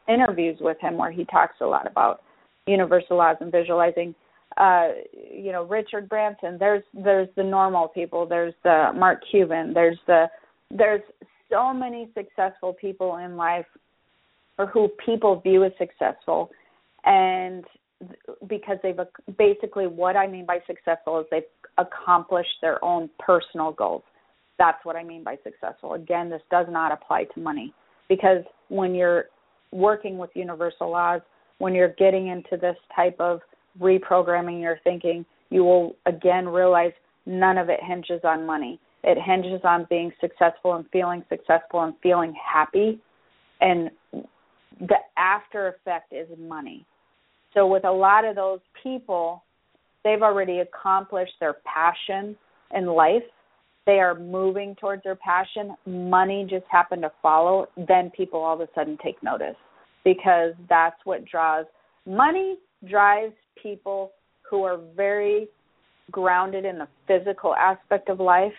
interviews 0.07 0.57
with 0.61 0.77
him 0.79 0.97
where 0.97 1.11
he 1.11 1.25
talks 1.25 1.55
a 1.61 1.65
lot 1.65 1.87
about 1.87 2.21
universal 2.67 3.17
laws 3.17 3.37
and 3.41 3.51
visualizing 3.51 4.13
uh 4.57 4.89
you 5.13 5.51
know 5.51 5.63
Richard 5.63 6.07
Branson. 6.09 6.57
There's 6.59 6.83
there's 6.93 7.29
the 7.35 7.43
normal 7.43 7.87
people. 7.87 8.25
There's 8.25 8.53
the 8.63 8.91
Mark 8.95 9.21
Cuban. 9.29 9.73
There's 9.73 9.99
the 10.07 10.27
there's 10.71 11.01
so 11.51 11.73
many 11.73 12.09
successful 12.15 12.73
people 12.73 13.17
in 13.17 13.35
life 13.37 13.65
or 14.57 14.67
who 14.67 14.89
people 15.05 15.39
view 15.41 15.63
as 15.63 15.71
successful. 15.77 16.49
And 17.03 17.63
because 18.47 18.77
they've 18.83 18.99
basically 19.37 19.87
what 19.87 20.15
I 20.15 20.27
mean 20.27 20.45
by 20.45 20.59
successful 20.67 21.19
is 21.19 21.25
they've 21.31 21.43
accomplished 21.77 22.55
their 22.61 22.83
own 22.83 23.09
personal 23.19 23.71
goals 23.71 24.03
that's 24.57 24.83
what 24.85 24.95
I 24.95 25.03
mean 25.03 25.23
by 25.23 25.37
successful. 25.43 25.93
Again, 25.93 26.29
this 26.29 26.41
does 26.49 26.67
not 26.69 26.91
apply 26.91 27.25
to 27.33 27.39
money 27.39 27.73
because 28.09 28.43
when 28.69 28.95
you're 28.95 29.25
working 29.71 30.17
with 30.17 30.29
universal 30.33 30.91
laws, 30.91 31.21
when 31.57 31.73
you're 31.73 31.93
getting 31.93 32.27
into 32.27 32.57
this 32.57 32.77
type 32.95 33.15
of 33.19 33.41
reprogramming 33.79 34.61
your 34.61 34.79
thinking, 34.83 35.25
you 35.49 35.63
will 35.63 35.95
again 36.05 36.47
realize 36.47 36.91
none 37.25 37.57
of 37.57 37.69
it 37.69 37.79
hinges 37.85 38.21
on 38.23 38.45
money. 38.45 38.79
It 39.03 39.17
hinges 39.23 39.61
on 39.63 39.85
being 39.89 40.11
successful 40.19 40.73
and 40.75 40.85
feeling 40.91 41.23
successful 41.29 41.83
and 41.83 41.93
feeling 42.01 42.33
happy. 42.33 42.99
And 43.61 43.91
the 44.79 44.97
after 45.17 45.67
effect 45.67 46.11
is 46.11 46.27
money. 46.39 46.85
So, 47.53 47.67
with 47.67 47.85
a 47.85 47.91
lot 47.91 48.25
of 48.25 48.35
those 48.35 48.59
people, 48.81 49.43
they've 50.03 50.21
already 50.21 50.59
accomplished 50.59 51.33
their 51.39 51.55
passion 51.65 52.35
in 52.75 52.87
life 52.87 53.23
they 53.85 53.99
are 53.99 54.17
moving 54.17 54.75
towards 54.75 55.03
their 55.03 55.15
passion, 55.15 55.75
money 55.85 56.45
just 56.49 56.65
happened 56.71 57.03
to 57.03 57.11
follow, 57.21 57.67
then 57.87 58.11
people 58.15 58.39
all 58.39 58.55
of 58.55 58.61
a 58.61 58.67
sudden 58.73 58.97
take 59.03 59.21
notice 59.21 59.55
because 60.03 60.53
that's 60.69 60.97
what 61.03 61.25
draws 61.25 61.65
money 62.05 62.57
drives 62.87 63.33
people 63.61 64.11
who 64.49 64.63
are 64.63 64.79
very 64.95 65.47
grounded 66.11 66.65
in 66.65 66.77
the 66.77 66.87
physical 67.07 67.55
aspect 67.55 68.09
of 68.09 68.19
life. 68.19 68.53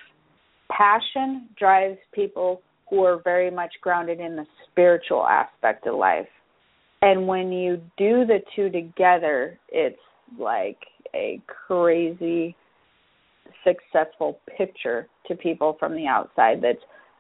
Passion 0.71 1.49
drives 1.57 1.99
people 2.13 2.61
who 2.91 3.05
are 3.05 3.21
very 3.23 3.51
much 3.51 3.73
grounded 3.81 4.21
in 4.21 4.37
the 4.37 4.47
spiritual 4.71 5.25
aspect 5.27 5.87
of 5.87 5.95
life. 5.95 6.27
And 7.03 7.29
when 7.29 7.53
you 7.53 7.77
do 7.97 8.25
the 8.27 8.39
two 8.55 8.71
together, 8.71 9.59
it's 9.69 9.99
like 10.39 10.79
a 11.15 11.41
crazy 11.47 12.57
successful 13.67 14.41
picture 14.57 15.09
to 15.27 15.35
people 15.35 15.77
from 15.79 15.95
the 15.95 16.07
outside 16.07 16.63
that 16.63 16.79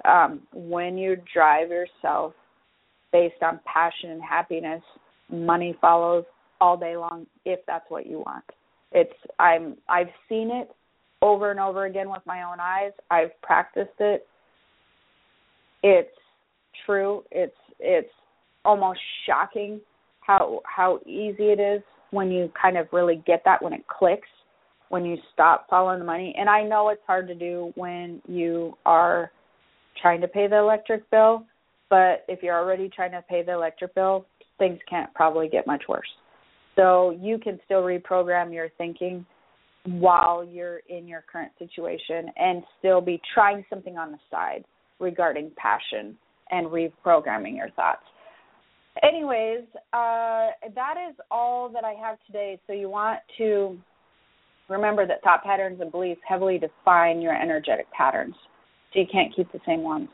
um, 0.08 0.40
when 0.52 0.96
you 0.96 1.16
drive 1.32 1.70
yourself 1.70 2.32
based 3.12 3.42
on 3.42 3.60
passion 3.64 4.10
and 4.10 4.22
happiness, 4.22 4.82
money 5.30 5.76
follows 5.80 6.24
all 6.60 6.76
day 6.76 6.96
long 6.96 7.26
if 7.44 7.60
that's 7.66 7.84
what 7.88 8.06
you 8.06 8.18
want. 8.18 8.44
It's 8.92 9.12
I'm 9.38 9.76
I've 9.88 10.08
seen 10.28 10.50
it 10.50 10.70
over 11.22 11.50
and 11.50 11.58
over 11.58 11.86
again 11.86 12.08
with 12.08 12.22
my 12.26 12.42
own 12.42 12.60
eyes. 12.60 12.92
I've 13.10 13.40
practiced 13.42 13.98
it. 13.98 14.26
It's 15.82 16.14
true. 16.84 17.24
It's 17.30 17.56
it's 17.80 18.08
almost 18.64 19.00
shocking 19.26 19.80
how 20.20 20.60
how 20.64 21.00
easy 21.06 21.50
it 21.50 21.60
is 21.60 21.82
when 22.10 22.30
you 22.30 22.50
kind 22.60 22.76
of 22.76 22.86
really 22.92 23.22
get 23.26 23.42
that 23.44 23.62
when 23.62 23.72
it 23.72 23.86
clicks 23.88 24.28
when 24.88 25.04
you 25.04 25.16
stop 25.32 25.66
following 25.68 25.98
the 25.98 26.04
money. 26.04 26.34
And 26.38 26.48
I 26.48 26.62
know 26.62 26.88
it's 26.90 27.02
hard 27.06 27.26
to 27.28 27.34
do 27.34 27.72
when 27.74 28.22
you 28.28 28.76
are 28.84 29.30
trying 30.00 30.20
to 30.20 30.28
pay 30.28 30.46
the 30.46 30.58
electric 30.58 31.10
bill, 31.10 31.44
but 31.90 32.24
if 32.28 32.42
you're 32.42 32.58
already 32.58 32.88
trying 32.88 33.12
to 33.12 33.22
pay 33.28 33.42
the 33.42 33.52
electric 33.52 33.94
bill, 33.94 34.26
things 34.58 34.78
can't 34.88 35.12
probably 35.14 35.48
get 35.48 35.66
much 35.66 35.84
worse. 35.88 36.08
So 36.76 37.18
you 37.20 37.38
can 37.38 37.58
still 37.64 37.82
reprogram 37.82 38.52
your 38.52 38.68
thinking 38.76 39.24
while 39.84 40.44
you're 40.44 40.80
in 40.88 41.06
your 41.06 41.24
current 41.30 41.52
situation 41.58 42.30
and 42.36 42.62
still 42.78 43.00
be 43.00 43.20
trying 43.34 43.64
something 43.70 43.96
on 43.96 44.12
the 44.12 44.18
side 44.30 44.64
regarding 44.98 45.50
passion 45.56 46.16
and 46.50 46.66
reprogramming 46.66 47.56
your 47.56 47.70
thoughts. 47.70 48.02
Anyways, 49.02 49.64
uh, 49.92 50.48
that 50.74 50.94
is 51.08 51.16
all 51.30 51.68
that 51.68 51.84
I 51.84 51.92
have 51.92 52.18
today. 52.26 52.58
So 52.66 52.72
you 52.72 52.88
want 52.88 53.20
to 53.38 53.78
Remember 54.68 55.06
that 55.06 55.22
thought 55.22 55.44
patterns 55.44 55.80
and 55.80 55.92
beliefs 55.92 56.20
heavily 56.28 56.58
define 56.58 57.20
your 57.20 57.34
energetic 57.34 57.90
patterns. 57.92 58.34
So 58.92 59.00
you 59.00 59.06
can't 59.10 59.34
keep 59.34 59.50
the 59.52 59.60
same 59.66 59.82
ones. 59.82 60.08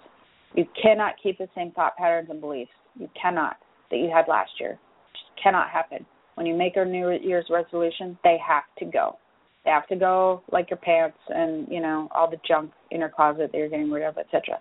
You 0.54 0.66
cannot 0.80 1.14
keep 1.22 1.38
the 1.38 1.48
same 1.54 1.72
thought 1.72 1.96
patterns 1.96 2.28
and 2.30 2.40
beliefs. 2.40 2.70
You 2.98 3.08
cannot. 3.20 3.56
that 3.90 3.98
you 3.98 4.10
had 4.14 4.26
last 4.28 4.50
year. 4.58 4.78
Just 5.12 5.42
cannot 5.42 5.70
happen. 5.70 6.04
When 6.34 6.46
you 6.46 6.54
make 6.54 6.76
a 6.76 6.84
New 6.84 7.10
Year's 7.10 7.46
resolution, 7.50 8.18
they 8.24 8.38
have 8.46 8.64
to 8.78 8.84
go. 8.84 9.18
They 9.64 9.70
have 9.70 9.86
to 9.88 9.96
go 9.96 10.42
like 10.50 10.70
your 10.70 10.78
pants 10.78 11.18
and 11.28 11.68
you 11.70 11.80
know 11.80 12.08
all 12.10 12.28
the 12.28 12.38
junk 12.46 12.72
in 12.90 13.00
your 13.00 13.10
closet 13.10 13.50
that 13.52 13.58
you're 13.58 13.68
getting 13.68 13.90
rid 13.90 14.02
of, 14.02 14.18
etc. 14.18 14.58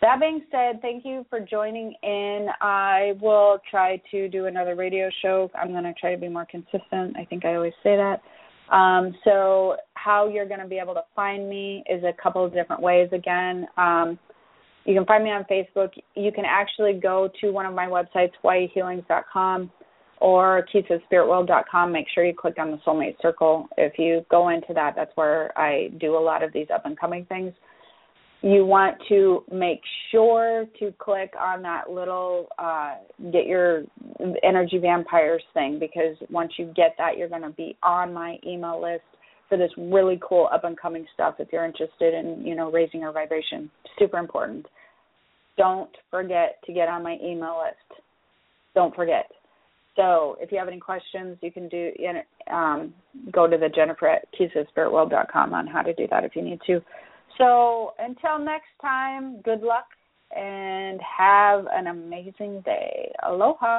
That 0.00 0.20
being 0.20 0.42
said, 0.50 0.80
thank 0.80 1.04
you 1.04 1.26
for 1.28 1.40
joining 1.40 1.92
in. 2.02 2.46
I 2.60 3.14
will 3.20 3.58
try 3.68 4.00
to 4.12 4.28
do 4.28 4.46
another 4.46 4.76
radio 4.76 5.10
show. 5.22 5.50
I'm 5.60 5.72
going 5.72 5.82
to 5.84 5.92
try 5.94 6.14
to 6.14 6.20
be 6.20 6.28
more 6.28 6.46
consistent. 6.48 7.16
I 7.16 7.24
think 7.28 7.44
I 7.44 7.56
always 7.56 7.72
say 7.82 7.96
that. 7.96 8.20
Um, 8.70 9.14
so, 9.24 9.76
how 9.94 10.28
you're 10.28 10.46
going 10.46 10.60
to 10.60 10.66
be 10.66 10.78
able 10.78 10.94
to 10.94 11.02
find 11.16 11.48
me 11.48 11.82
is 11.88 12.02
a 12.04 12.12
couple 12.22 12.44
of 12.44 12.52
different 12.52 12.82
ways. 12.82 13.08
Again, 13.12 13.66
um, 13.76 14.18
you 14.84 14.94
can 14.94 15.04
find 15.04 15.24
me 15.24 15.30
on 15.30 15.44
Facebook. 15.50 15.90
You 16.14 16.32
can 16.32 16.44
actually 16.46 16.94
go 16.94 17.28
to 17.40 17.50
one 17.50 17.66
of 17.66 17.74
my 17.74 17.86
websites, 17.86 18.32
hawaiihealings.com 18.42 19.70
or 20.20 20.66
keysofspiritworld.com. 20.74 21.92
Make 21.92 22.06
sure 22.14 22.24
you 22.24 22.34
click 22.34 22.58
on 22.58 22.70
the 22.70 22.78
Soulmate 22.78 23.16
Circle. 23.20 23.68
If 23.76 23.98
you 23.98 24.24
go 24.30 24.48
into 24.48 24.72
that, 24.74 24.94
that's 24.96 25.12
where 25.14 25.56
I 25.58 25.90
do 26.00 26.16
a 26.16 26.18
lot 26.18 26.42
of 26.42 26.52
these 26.52 26.66
up 26.74 26.86
and 26.86 26.98
coming 26.98 27.24
things. 27.26 27.52
You 28.40 28.64
want 28.64 28.96
to 29.08 29.42
make 29.50 29.80
sure 30.12 30.66
to 30.78 30.94
click 30.98 31.32
on 31.38 31.60
that 31.62 31.90
little 31.90 32.46
uh, 32.58 32.94
get 33.32 33.46
your 33.46 33.82
energy 34.44 34.78
vampires 34.78 35.42
thing 35.54 35.78
because 35.80 36.16
once 36.30 36.52
you 36.56 36.72
get 36.76 36.94
that, 36.98 37.16
you're 37.16 37.28
going 37.28 37.42
to 37.42 37.50
be 37.50 37.76
on 37.82 38.14
my 38.14 38.38
email 38.46 38.80
list 38.80 39.02
for 39.48 39.58
this 39.58 39.70
really 39.76 40.20
cool 40.26 40.48
up 40.52 40.62
and 40.64 40.78
coming 40.78 41.04
stuff 41.14 41.36
if 41.38 41.48
you're 41.52 41.64
interested 41.64 42.14
in 42.14 42.46
you 42.46 42.54
know 42.54 42.70
raising 42.70 43.00
your 43.00 43.12
vibration. 43.12 43.70
Super 43.98 44.18
important. 44.18 44.66
Don't 45.56 45.90
forget 46.10 46.58
to 46.66 46.72
get 46.72 46.88
on 46.88 47.02
my 47.02 47.18
email 47.22 47.60
list. 47.64 48.00
Don't 48.74 48.94
forget. 48.94 49.28
So 49.96 50.36
if 50.40 50.52
you 50.52 50.58
have 50.58 50.68
any 50.68 50.78
questions, 50.78 51.36
you 51.42 51.50
can 51.50 51.68
do 51.68 51.90
um, 52.52 52.94
go 53.32 53.48
to 53.48 53.58
the 53.58 53.68
Jennifer 53.68 54.06
at 54.06 54.28
keysofspiritworld.com 54.38 55.52
on 55.52 55.66
how 55.66 55.82
to 55.82 55.92
do 55.92 56.06
that 56.12 56.22
if 56.22 56.36
you 56.36 56.42
need 56.42 56.60
to. 56.68 56.80
So 57.38 57.94
until 57.98 58.38
next 58.38 58.68
time, 58.82 59.40
good 59.42 59.62
luck 59.62 59.86
and 60.36 61.00
have 61.00 61.66
an 61.72 61.86
amazing 61.86 62.60
day. 62.62 63.12
Aloha. 63.22 63.76